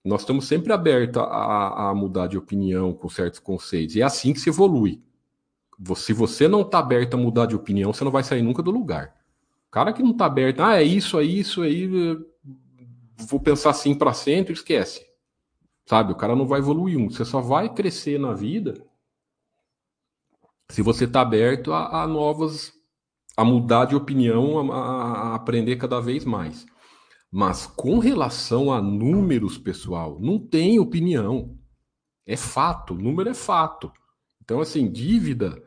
[0.04, 3.94] nós estamos sempre abertos a, a mudar de opinião com certos conceitos.
[3.94, 5.00] E é assim que se evolui.
[5.96, 8.70] Se você não está aberto a mudar de opinião, você não vai sair nunca do
[8.70, 9.14] lugar.
[9.68, 11.88] O cara que não está aberto, ah, é isso, é isso, aí,
[13.28, 15.04] vou pensar assim para sempre, esquece.
[15.86, 16.12] Sabe?
[16.12, 16.98] O cara não vai evoluir.
[17.10, 18.74] Você só vai crescer na vida
[20.70, 22.72] se você está aberto a, a, novas,
[23.36, 26.64] a mudar de opinião, a, a, aprender cada vez mais.
[27.30, 31.58] Mas com relação a números, pessoal, não tem opinião.
[32.26, 33.92] É fato, número é fato.
[34.40, 35.62] Então, assim, dívida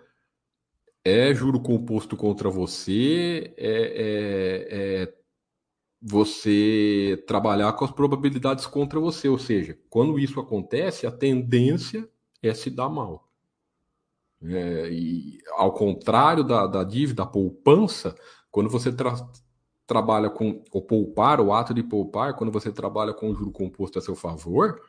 [1.08, 5.14] é juro composto contra você, é, é, é
[6.02, 9.30] você trabalhar com as probabilidades contra você.
[9.30, 12.08] Ou seja, quando isso acontece, a tendência
[12.42, 13.28] é se dar mal.
[14.44, 18.16] É, e ao contrário da, da dívida, a poupança,
[18.52, 19.16] quando você tra
[19.88, 23.98] trabalha com o poupar, o ato de poupar, quando você trabalha com o juro composto
[23.98, 24.82] a seu favor,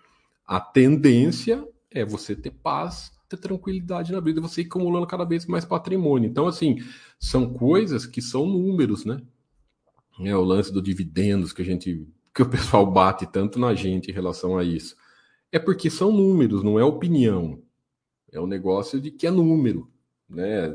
[0.45, 5.47] a tendência é você ter paz, ter tranquilidade na vida, você ir acumulando cada vez
[5.47, 6.29] mais patrimônio.
[6.29, 6.79] Então, assim,
[7.19, 9.21] são coisas que são números, né?
[10.21, 14.11] É o lance do dividendos que a gente que o pessoal bate tanto na gente
[14.11, 14.97] em relação a isso.
[15.51, 17.61] É porque são números, não é opinião.
[18.31, 19.91] É um negócio de que é número,
[20.29, 20.69] né?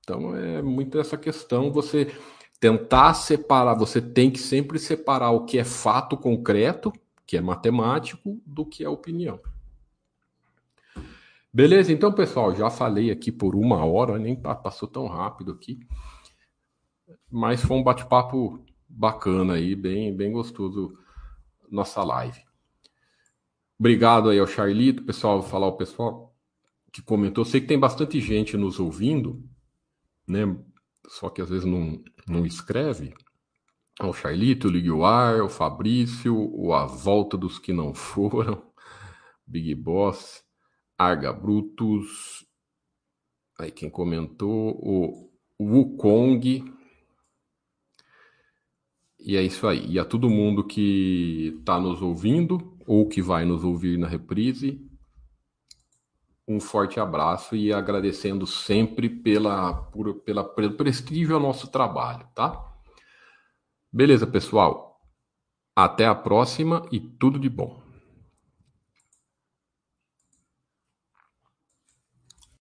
[0.00, 2.14] Então é muito essa questão você
[2.60, 6.92] tentar separar, você tem que sempre separar o que é fato concreto,
[7.26, 9.40] que é matemático, do que é opinião.
[11.54, 15.78] Beleza, então pessoal, já falei aqui por uma hora, nem passou tão rápido aqui.
[17.30, 20.98] Mas foi um bate-papo bacana aí, bem, bem gostoso
[21.70, 22.42] nossa live.
[23.78, 26.34] Obrigado aí ao Charlito, pessoal, vou falar o pessoal
[26.92, 27.44] que comentou.
[27.44, 29.48] Sei que tem bastante gente nos ouvindo,
[30.26, 30.58] né?
[31.06, 33.14] Só que às vezes não, não escreve.
[34.00, 38.60] O Charlito, o Liguar, o Fabrício, o A Volta dos Que Não Foram,
[39.46, 40.43] Big Boss,
[40.98, 42.46] Arga Brutus,
[43.58, 45.30] aí quem comentou, o
[45.60, 46.64] Wukong,
[49.18, 49.86] e é isso aí.
[49.90, 54.86] E a todo mundo que está nos ouvindo ou que vai nos ouvir na reprise,
[56.46, 62.70] um forte abraço e agradecendo sempre pela, por, pela, pelo prestígio ao nosso trabalho, tá?
[63.90, 65.00] Beleza, pessoal?
[65.74, 67.83] Até a próxima e tudo de bom.